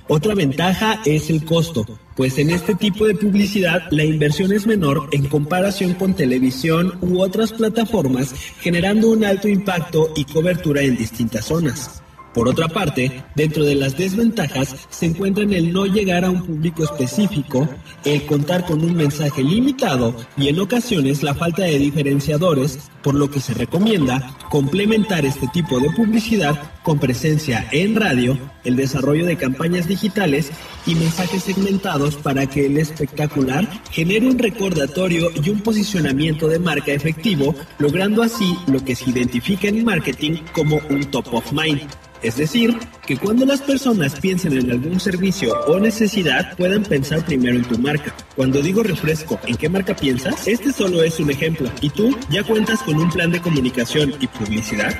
[0.08, 1.84] Otra ventaja es el costo,
[2.16, 7.20] pues en este tipo de publicidad la inversión es menor en comparación con televisión u
[7.20, 12.02] otras plataformas, generando un alto impacto y cobertura en distintas zonas.
[12.36, 16.84] Por otra parte, dentro de las desventajas se encuentran el no llegar a un público
[16.84, 17.66] específico,
[18.04, 23.30] el contar con un mensaje limitado y en ocasiones la falta de diferenciadores, por lo
[23.30, 29.38] que se recomienda complementar este tipo de publicidad con presencia en radio, el desarrollo de
[29.38, 30.50] campañas digitales
[30.86, 36.92] y mensajes segmentados para que el espectacular genere un recordatorio y un posicionamiento de marca
[36.92, 41.80] efectivo, logrando así lo que se identifica en marketing como un top of mind.
[42.22, 47.56] Es decir, que cuando las personas piensen en algún servicio o necesidad puedan pensar primero
[47.56, 48.14] en tu marca.
[48.34, 50.46] Cuando digo refresco, ¿en qué marca piensas?
[50.46, 51.70] Este solo es un ejemplo.
[51.80, 54.94] ¿Y tú ya cuentas con un plan de comunicación y publicidad?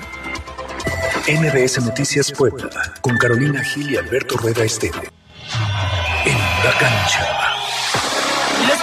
[1.29, 5.11] NBS Noticias Puebla, con Carolina Gil y Alberto Rueda Esteve.
[6.25, 7.56] En la cancha.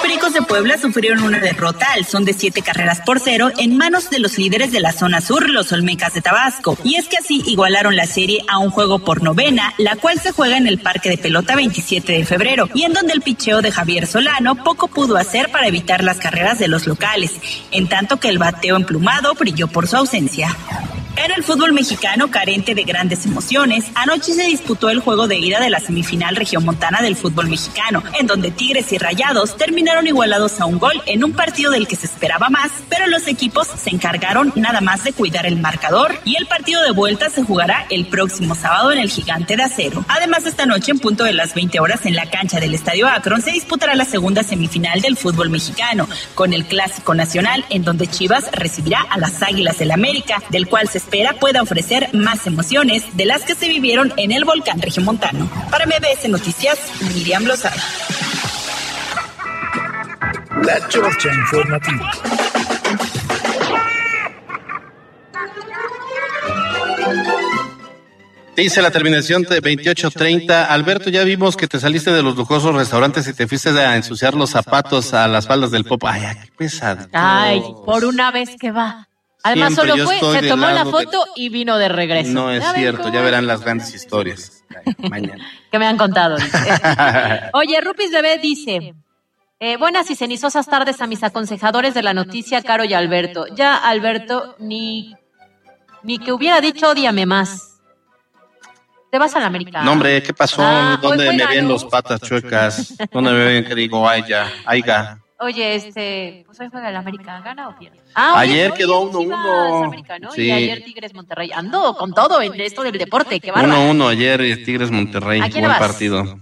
[0.03, 4.09] Pericos de Puebla sufrieron una derrota al son de siete carreras por cero en manos
[4.09, 6.77] de los líderes de la zona sur, los Olmecas de Tabasco.
[6.83, 10.33] Y es que así igualaron la serie a un juego por novena, la cual se
[10.33, 13.71] juega en el Parque de Pelota 27 de febrero, y en donde el picheo de
[13.71, 17.31] Javier Solano poco pudo hacer para evitar las carreras de los locales,
[17.71, 20.53] en tanto que el bateo emplumado brilló por su ausencia.
[21.23, 25.61] En el fútbol mexicano, carente de grandes emociones, anoche se disputó el juego de ida
[25.61, 30.65] de la semifinal regiomontana del fútbol mexicano, en donde Tigres y Rayados terminaron igualados a
[30.65, 34.51] un gol en un partido del que se esperaba más, pero los equipos se encargaron
[34.57, 38.53] nada más de cuidar el marcador y el partido de vuelta se jugará el próximo
[38.53, 40.03] sábado en el Gigante de Acero.
[40.09, 43.41] Además, esta noche en punto de las 20 horas en la cancha del Estadio Akron
[43.41, 46.05] se disputará la segunda semifinal del fútbol mexicano,
[46.35, 50.89] con el Clásico Nacional en donde Chivas recibirá a las Águilas del América, del cual
[50.89, 55.49] se espera pueda ofrecer más emociones de las que se vivieron en el volcán regiomontano.
[55.69, 56.79] Para MBS Noticias,
[57.13, 57.81] Miriam Lozada.
[60.65, 62.11] La Chorcha Informativa.
[68.55, 70.65] Dice la terminación de 2830.
[70.65, 74.35] Alberto, ya vimos que te saliste de los lujosos restaurantes y te fuiste a ensuciar
[74.35, 76.03] los zapatos a las faldas del pop.
[76.05, 77.07] Ay, qué pesado.
[77.13, 79.09] Ay, por una vez que va.
[79.45, 82.31] Además, Siempre solo fue, se tomó la de- foto y vino de regreso.
[82.31, 84.63] No es Ya cierto, ya verán las grandes historias.
[84.97, 85.45] Mañana.
[85.71, 86.37] que me han contado.
[87.53, 88.93] Oye, Rupis Bebé dice,
[89.59, 93.45] eh, buenas y cenizosas tardes a mis aconsejadores de la noticia, Caro y Alberto.
[93.53, 95.13] Ya, Alberto, ni,
[96.03, 97.69] ni que hubiera dicho odiame más.
[99.11, 99.83] Te vas a la América.
[99.83, 100.61] No, hombre, ¿qué pasó?
[100.63, 102.95] Ah, ¿Dónde fue me ven los patas chuecas?
[103.11, 105.19] ¿Dónde me ven que digo, ay, ya, ay, ga?
[105.39, 107.99] Oye, este, pues hoy juega el América, ¿gana o pierde?
[108.15, 109.85] Ah, oye, Ayer hoy quedó Chivas 1-1.
[109.85, 110.31] América, ¿no?
[110.31, 110.43] Sí.
[110.43, 111.51] Y ayer Tigres Monterrey.
[111.53, 113.73] Ando con todo en esto del deporte, qué bárbaro.
[113.93, 115.79] 1-1 ayer, eh, Tigres Monterrey, ¿A quién buen vas?
[115.79, 116.39] partido.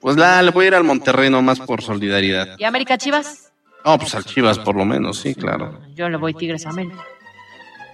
[0.00, 2.56] Pues la, le voy a ir al Monterrey nomás por solidaridad.
[2.58, 3.52] ¿Y América Chivas?
[3.84, 5.80] No, pues al Chivas por lo menos, sí, claro.
[5.94, 7.02] Yo le voy Tigres América.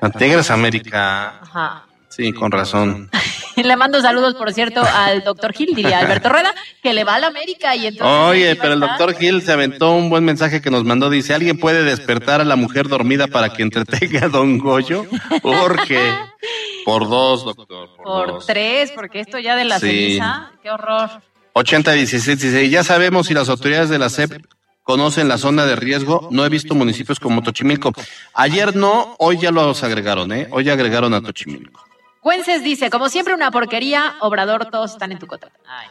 [0.03, 1.87] A Tigres América, Ajá.
[2.09, 3.11] sí, con razón.
[3.65, 7.19] Le mando saludos, por cierto, al doctor Gil, diría Alberto Rueda, que le va a
[7.21, 8.17] la América y entonces...
[8.29, 11.11] Oye, pero el doctor Gil se aventó un buen mensaje que nos mandó.
[11.11, 15.07] Dice, ¿alguien puede despertar a la mujer dormida para que entretenga a Don Goyo?
[15.43, 16.13] Porque,
[16.85, 17.89] por dos, doctor.
[18.03, 19.87] Por tres, porque esto ya de la Sí.
[19.89, 21.11] ceniza, qué horror.
[21.53, 24.45] 80 16 dice, ya sabemos si las autoridades de la SEP
[24.85, 26.29] conocen la zona de riesgo.
[26.31, 27.93] No he visto municipios como Tochimilco.
[28.35, 30.49] Ayer no, hoy ya los agregaron, ¿eh?
[30.51, 31.85] Hoy ya agregaron a Tochimilco.
[32.23, 35.51] Güences dice, como siempre una porquería, Obrador, todos están en tu contra.
[35.67, 35.89] Ay.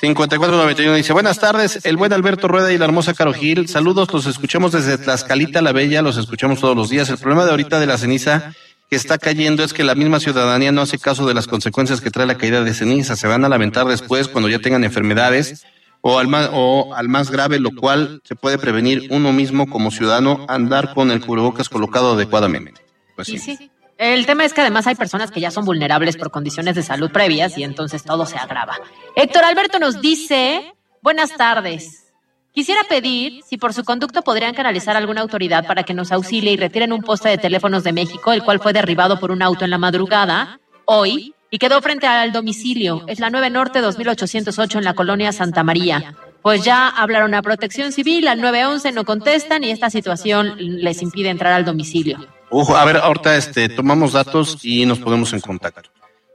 [0.00, 3.68] 5491 dice, buenas tardes, el buen Alberto Rueda y la hermosa Caro Gil.
[3.68, 7.10] Saludos, los escuchamos desde Tlaxcalita la Bella, los escuchamos todos los días.
[7.10, 8.54] El problema de ahorita de la ceniza
[8.88, 12.10] que está cayendo es que la misma ciudadanía no hace caso de las consecuencias que
[12.10, 13.14] trae la caída de ceniza.
[13.14, 15.66] Se van a lamentar después cuando ya tengan enfermedades
[16.00, 19.90] o al más, o al más grave, lo cual se puede prevenir uno mismo como
[19.90, 22.80] ciudadano andar con el cubrebocas colocado adecuadamente.
[23.16, 23.70] Pues sí.
[24.00, 27.10] El tema es que además hay personas que ya son vulnerables por condiciones de salud
[27.10, 28.78] previas y entonces todo se agrava.
[29.14, 30.72] Héctor Alberto nos dice,
[31.02, 32.10] buenas tardes.
[32.54, 36.56] Quisiera pedir si por su conducto podrían canalizar alguna autoridad para que nos auxilie y
[36.56, 39.70] retiren un poste de teléfonos de México, el cual fue derribado por un auto en
[39.70, 43.04] la madrugada, hoy, y quedó frente al domicilio.
[43.06, 46.14] Es la 9 Norte 2808 en la colonia Santa María.
[46.40, 51.28] Pues ya hablaron a Protección Civil, al 911 no contestan y esta situación les impide
[51.28, 52.39] entrar al domicilio.
[52.50, 55.90] Ojo, a ver, ahorita este, tomamos datos y nos ponemos en contacto.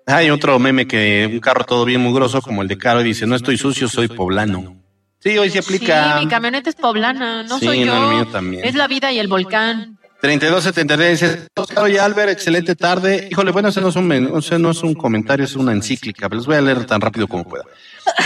[0.08, 3.26] Hay otro meme que un carro todo bien mugroso como el de Caro y dice,
[3.26, 4.78] no estoy sucio, soy poblano.
[5.20, 6.20] Sí, hoy se aplica.
[6.20, 8.04] Sí, mi camioneta es poblana, no Sí, soy no, yo.
[8.10, 8.64] el mío también.
[8.64, 9.98] Es la vida y el volcán.
[10.22, 13.28] 3273 dice, Oscar y Albert, excelente tarde.
[13.32, 16.40] Híjole, bueno, ese no es un, ese no es un comentario, es una encíclica, pero
[16.40, 17.64] les voy a leer tan rápido como pueda.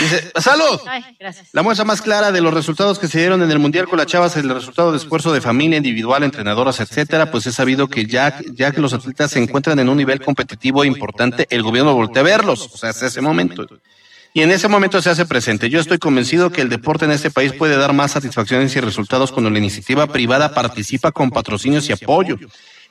[0.00, 0.80] Dice, ¡salud!
[0.86, 1.04] Ay.
[1.52, 4.06] La muestra más clara de los resultados que se dieron en el Mundial con las
[4.06, 8.38] Chavas, el resultado de esfuerzo de familia, individual, entrenadoras, etcétera, pues es sabido que ya,
[8.52, 12.24] ya que los atletas se encuentran en un nivel competitivo importante, el gobierno voltea a
[12.24, 13.66] verlos, o sea, hasta ese momento.
[14.32, 15.70] Y en ese momento se hace presente.
[15.70, 19.32] Yo estoy convencido que el deporte en este país puede dar más satisfacciones y resultados
[19.32, 22.36] cuando la iniciativa privada participa con patrocinios y apoyo.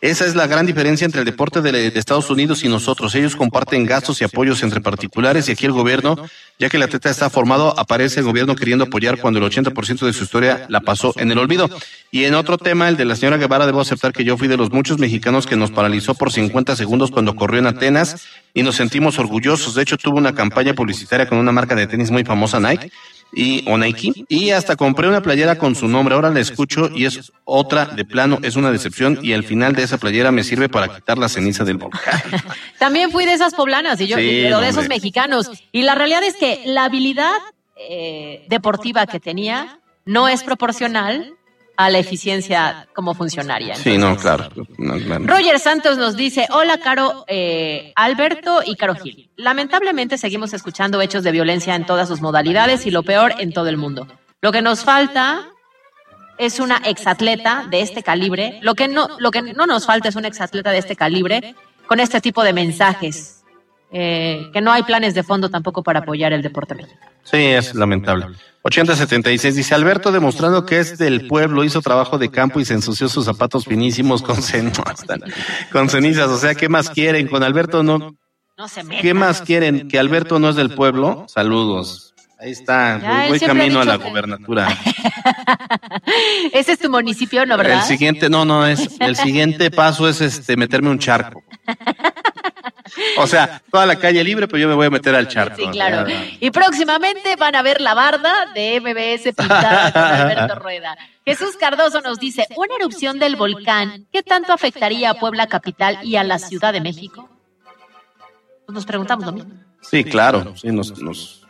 [0.01, 3.13] Esa es la gran diferencia entre el deporte de, Estados Unidos y nosotros.
[3.15, 6.15] Ellos comparten gastos y apoyos entre particulares y aquí el gobierno,
[6.57, 10.13] ya que el atleta está formado, aparece el gobierno queriendo apoyar cuando el 80% de
[10.13, 11.69] su historia la pasó en el olvido.
[12.11, 14.55] Y en otro tema, el de la señora Guevara, debo aceptar que yo fui de
[14.55, 18.75] los muchos mexicanos que nos paralizó por 50 segundos cuando corrió en Atenas y nos
[18.75, 19.75] sentimos orgullosos.
[19.75, 22.89] De hecho, tuvo una campaña publicitaria con una marca de tenis muy famosa, Nike
[23.31, 26.15] y o Nike y hasta compré una playera con su nombre.
[26.15, 29.83] Ahora la escucho y es otra de plano, es una decepción y al final de
[29.83, 32.21] esa playera me sirve para quitar la ceniza del volcán.
[32.79, 34.69] También fui de esas poblanas y yo, Sí, pero de hombre.
[34.69, 35.51] esos mexicanos.
[35.71, 37.33] Y la realidad es que la habilidad
[37.75, 41.35] eh, deportiva que tenía no es proporcional
[41.79, 43.73] a la eficiencia como funcionaria.
[43.73, 44.49] Sí, no, claro.
[44.77, 45.23] No, claro.
[45.25, 49.29] Roger Santos nos dice, hola Caro, eh, Alberto y Caro Gil.
[49.37, 53.69] Lamentablemente seguimos escuchando hechos de violencia en todas sus modalidades y lo peor en todo
[53.69, 54.07] el mundo.
[54.41, 55.47] Lo que nos falta
[56.37, 58.59] es una exatleta de este calibre.
[58.61, 61.55] Lo que no, lo que no nos falta es una exatleta de este calibre
[61.87, 63.38] con este tipo de mensajes.
[63.91, 67.11] Eh, que no hay planes de fondo tampoco para apoyar el deporte mexicano.
[67.23, 68.27] Sí, es lamentable.
[68.61, 73.07] 8076 dice Alberto demostrando que es del pueblo, hizo trabajo de campo y se ensució
[73.09, 74.71] sus zapatos finísimos con, cen-
[75.71, 76.29] con cenizas.
[76.29, 77.27] O sea, ¿qué más quieren?
[77.27, 78.15] Con Alberto no.
[78.57, 79.01] No se metan.
[79.01, 79.87] ¿Qué más quieren?
[79.87, 81.25] ¿Que Alberto no es del pueblo?
[81.29, 82.13] Saludos.
[82.39, 82.99] Ahí está.
[83.01, 84.67] Ya, Voy camino a la que- gobernatura.
[86.53, 87.85] Ese es tu municipio, ¿no, El verdad?
[87.85, 91.43] siguiente, no, no, es, el siguiente paso es este meterme un charco.
[93.17, 95.57] O sea, toda la calle libre, pero yo me voy a meter al charco.
[95.57, 96.05] Sí, claro.
[96.39, 100.97] Y próximamente van a ver la barda de MBS pintada con Alberto Rueda.
[101.25, 106.15] Jesús Cardoso nos dice, una erupción del volcán, ¿qué tanto afectaría a Puebla Capital y
[106.15, 107.29] a la Ciudad de México?
[108.65, 109.53] Pues nos preguntamos lo mismo.
[109.81, 110.55] Sí, claro.
[110.55, 111.47] Sí, nos, nos...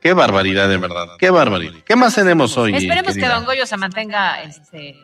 [0.00, 1.08] Qué barbaridad, de verdad.
[1.18, 1.80] Qué barbaridad.
[1.84, 2.74] ¿Qué más tenemos hoy?
[2.74, 3.26] Esperemos que?
[3.26, 4.96] Don Goyo se mantenga este,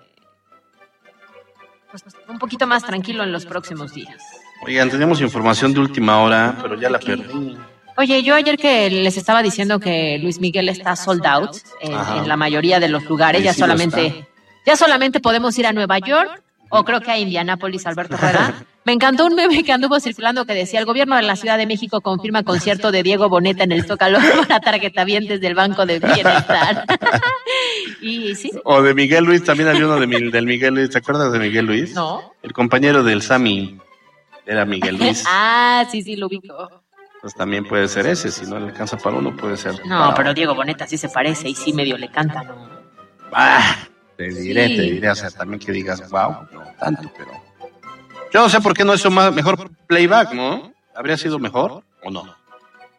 [1.91, 4.23] pues, un poquito más tranquilo en los próximos días.
[4.63, 7.57] Oigan, tenemos información de última hora, pero ya la perdí.
[7.97, 12.37] Oye, yo ayer que les estaba diciendo que Luis Miguel está sold out en, la
[12.37, 14.29] mayoría de los lugares, Sí, ya sí solamente,
[14.65, 18.55] ya solamente podemos ir a Nueva York o creo que a Indianápolis, Alberto Rueda.
[18.85, 21.67] Me encantó un meme que anduvo circulando que decía el gobierno de la Ciudad de
[21.67, 26.87] México confirma concierto de Diego Boneta en el Zócalo para tarjetavientes del Banco de Bienestar.
[28.01, 30.91] y sí, O de Miguel Luis, también había uno de del Miguel Luis.
[30.91, 31.95] ¿Te acuerdas de Miguel Luis?
[31.95, 32.33] No.
[32.43, 33.79] El compañero del Sami
[34.49, 35.25] era Miguel Luis.
[35.29, 36.83] ah, sí, sí, lo ubico.
[37.21, 39.75] Pues también puede ser ese, si no le alcanza para uno, puede ser.
[39.87, 42.69] No, para pero Diego Boneta sí se parece y sí medio le canta, ¿no?
[43.33, 43.77] Ah,
[44.17, 44.77] te diré, Sí.
[44.77, 47.31] te diré, o sea, también que digas, wow, no tanto, pero.
[48.33, 50.73] Yo no sé por qué no hizo más, mejor playback, ¿no?
[50.95, 52.37] ¿Habría sido mejor o no?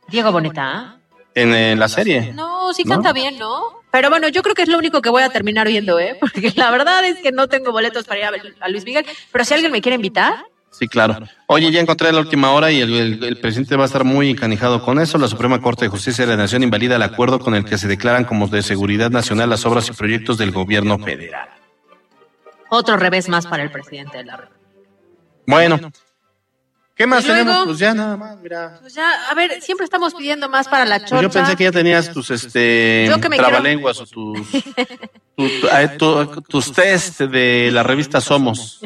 [0.10, 0.96] Diego Boneta, ¿ah?
[1.36, 2.34] En, eh, la serie.
[2.34, 2.96] No, sí ¿No?
[2.96, 3.62] canta bien, ¿no?
[3.92, 6.18] Pero bueno, yo creo que es lo único que voy a terminar oyendo, ¿eh?
[6.20, 8.32] Porque la verdad es que no tengo boletos para ir a
[8.66, 9.06] a Luis Miguel.
[9.32, 10.46] Pero si alguien me quiere invitar,
[10.80, 11.18] Sí, claro.
[11.48, 14.30] Oye, ya encontré la última hora y el, el- el presidente va a estar muy
[14.30, 15.18] encanijado con eso.
[15.18, 17.88] La Suprema Corte de Justicia de la Nación invalida el acuerdo con el que se
[17.90, 21.50] declaran como de seguridad nacional las obras y proyectos del gobierno federal.
[22.70, 24.60] otro revés más para el presidente de la República.
[25.48, 25.92] Bueno,
[26.96, 27.66] ¿qué más tenemos?
[27.66, 28.78] Pues ya nada más, mira.
[28.80, 31.24] Pues ya, a ver, siempre estamos pidiendo más para la Pues chorcha.
[31.24, 35.50] yo pensé que ya tenías tus este trabalenguas o tus tu-
[35.98, 38.82] tu- tu- tus test de la revista Somos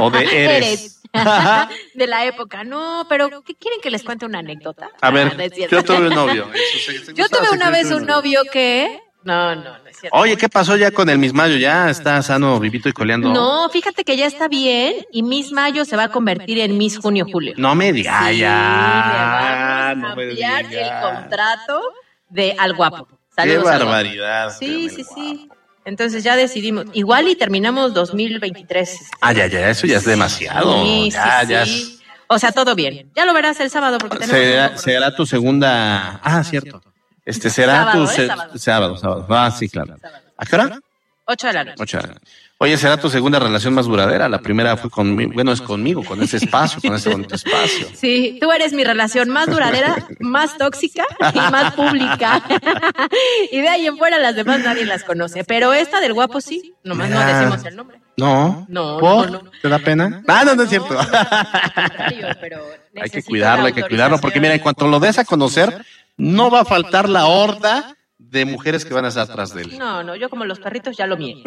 [0.00, 1.00] o de Eres.
[1.94, 2.64] de la época.
[2.64, 4.86] No, pero ¿qué quieren que les cuente una anécdota?
[5.00, 5.76] A Ah, ver, cierto.
[5.76, 6.48] yo tuve un novio.
[6.52, 9.00] Eso se- Yo tuve una vez un novio que...
[9.24, 10.16] No, no, no es cierto.
[10.16, 11.56] Oye, ¿qué pasó ya con el mismayo?
[11.56, 13.30] ¿Ya está sano, vivito y coleando?
[13.32, 16.98] No, fíjate que ya está bien y Miss Mayo se va a convertir en Miss
[16.98, 17.54] Junio Julio.
[17.56, 19.94] No me digas, Sí, ya.
[19.94, 20.64] le vamos no me digas.
[20.70, 21.80] el contrato
[22.28, 23.06] de Al Guapo.
[23.08, 24.50] Qué Saludos barbaridad.
[24.56, 25.48] Sí, sí, sí.
[25.86, 26.84] Entonces ya decidimos.
[26.92, 28.98] Igual y terminamos 2023.
[29.20, 30.82] Ah, ya, ya, eso ya es demasiado.
[30.84, 31.64] Sí, ya, sí, ya.
[31.64, 32.00] sí.
[32.26, 33.10] O sea, todo bien.
[33.14, 34.36] Ya lo verás el sábado porque tenemos...
[34.36, 36.20] Será, será tu segunda.
[36.24, 36.82] Ah, cierto.
[37.24, 38.10] Este será Sábado, tu.
[38.10, 38.14] ¿eh?
[38.14, 38.58] se- Sábado.
[38.58, 39.26] sábado, sábado.
[39.30, 39.96] Ah, sí, claro.
[40.36, 40.80] ¿A qué hora?
[41.24, 41.82] 8 de la noche.
[41.82, 42.26] Ocho de la noche.
[42.58, 44.30] Oye, será tu segunda relación más duradera.
[44.30, 47.86] La primera fue conmigo, bueno, es conmigo, con ese espacio, con ese bonito espacio.
[47.94, 51.04] Sí, tú eres mi relación más duradera, más tóxica
[51.34, 52.42] y más pública.
[53.52, 55.44] y de ahí en fuera las demás nadie las conoce.
[55.44, 57.26] Pero esta del guapo sí, nomás no Ah.
[57.26, 58.00] decimos el nombre.
[58.16, 58.64] No.
[58.70, 59.30] No, ¿Por?
[59.30, 59.50] no, no.
[59.60, 60.22] ¿Te da pena?
[60.26, 60.96] Ah, no, no es cierto.
[62.40, 62.62] Pero
[63.02, 65.84] hay que cuidarlo, hay que cuidarlo, porque mira, en cuanto lo des a conocer,
[66.16, 69.78] no va a faltar la horda de mujeres que van a estar atrás de él.
[69.78, 71.36] No, no, yo como los perritos ya lo mío.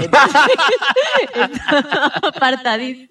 [2.21, 3.09] Apartadísimo.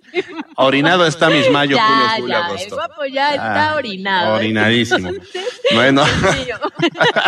[0.56, 4.34] Orinado está mis mayo, ya, junio, julio, ya, el guapo ya está Ah, orinado.
[4.34, 5.10] Orinadísimo.
[5.74, 6.02] Bueno,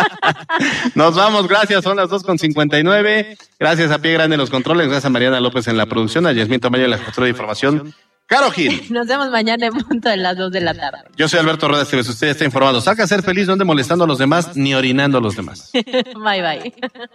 [0.95, 3.37] nos vamos, gracias, son las 2.59.
[3.59, 6.31] Gracias a Pie Grande en los controles, gracias a Mariana López en la producción, a
[6.31, 7.93] Yasmin Tamayo en la jefatura de información.
[8.31, 10.99] Caro Gil, Nos vemos mañana en punto de las 2 de la tarde.
[11.17, 12.79] yo soy Alberto Rueda Esteves, usted está informado.
[12.79, 15.69] Salga a ser feliz, no ande molestando a los demás ni orinando a los demás.
[15.73, 16.73] bye bye.